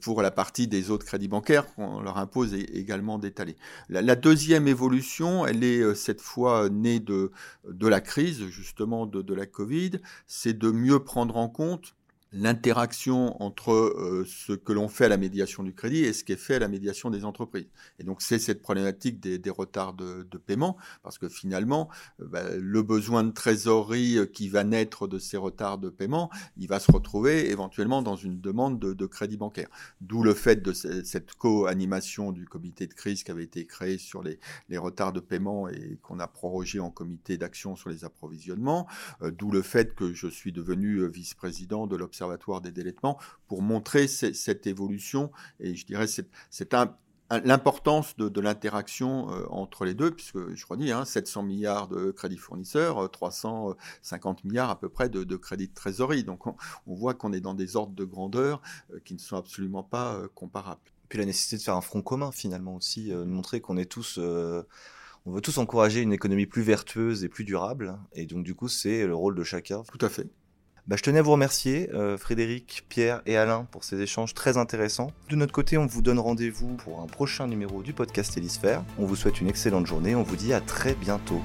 [0.00, 3.56] pour la partie des autres crédits bancaires qu'on leur impose également d'étaler.
[3.88, 7.30] La, deuxième évolution, elle est cette fois née de,
[7.68, 9.92] de la crise, justement de la Covid,
[10.26, 11.94] c'est de mieux prendre en compte
[12.34, 16.32] l'interaction entre euh, ce que l'on fait à la médiation du crédit et ce qui
[16.32, 17.68] est fait à la médiation des entreprises.
[18.00, 21.88] Et donc c'est cette problématique des, retards de, paiement, parce que finalement,
[22.20, 26.28] euh, bah, le besoin de trésorerie euh, qui va naître de ces retards de paiement,
[26.56, 29.68] il va se retrouver éventuellement dans une demande de, crédit bancaire.
[30.00, 34.22] D'où le fait de cette co-animation du comité de crise qui avait été créé sur
[34.22, 38.88] les retards de paiement et qu'on a prorogé en comité d'action sur les approvisionnements.
[39.20, 42.23] D'où le fait que je suis devenu vice-président de l'Observatoire
[42.62, 43.18] des délettements
[43.48, 46.74] pour montrer cette évolution et je dirais c'est
[47.30, 52.36] l'importance de, l'interaction euh, entre les deux, puisque je redis, hein, 700 milliards de crédits
[52.36, 56.24] fournisseurs, 350 euh, milliards à peu près de, crédits de trésorerie.
[56.24, 56.54] Donc on,
[56.86, 58.60] voit qu'on est dans des ordres de grandeur
[58.92, 60.80] euh, qui ne sont absolument pas comparables.
[61.08, 64.18] Puis la nécessité de faire un front commun finalement aussi, de montrer qu'on est tous
[65.26, 67.98] on veut tous encourager une économie plus vertueuse et plus durable.
[68.12, 69.82] Et donc, du coup, c'est le rôle de chacun.
[69.84, 70.28] Tout à fait.
[70.86, 74.58] Bah, je tenais à vous remercier, euh, Frédéric, Pierre et Alain, pour ces échanges très
[74.58, 75.12] intéressants.
[75.30, 78.84] De notre côté, on vous donne rendez-vous pour un prochain numéro du podcast Hélisphère.
[78.98, 81.40] On vous souhaite une excellente journée, on vous dit à très bientôt.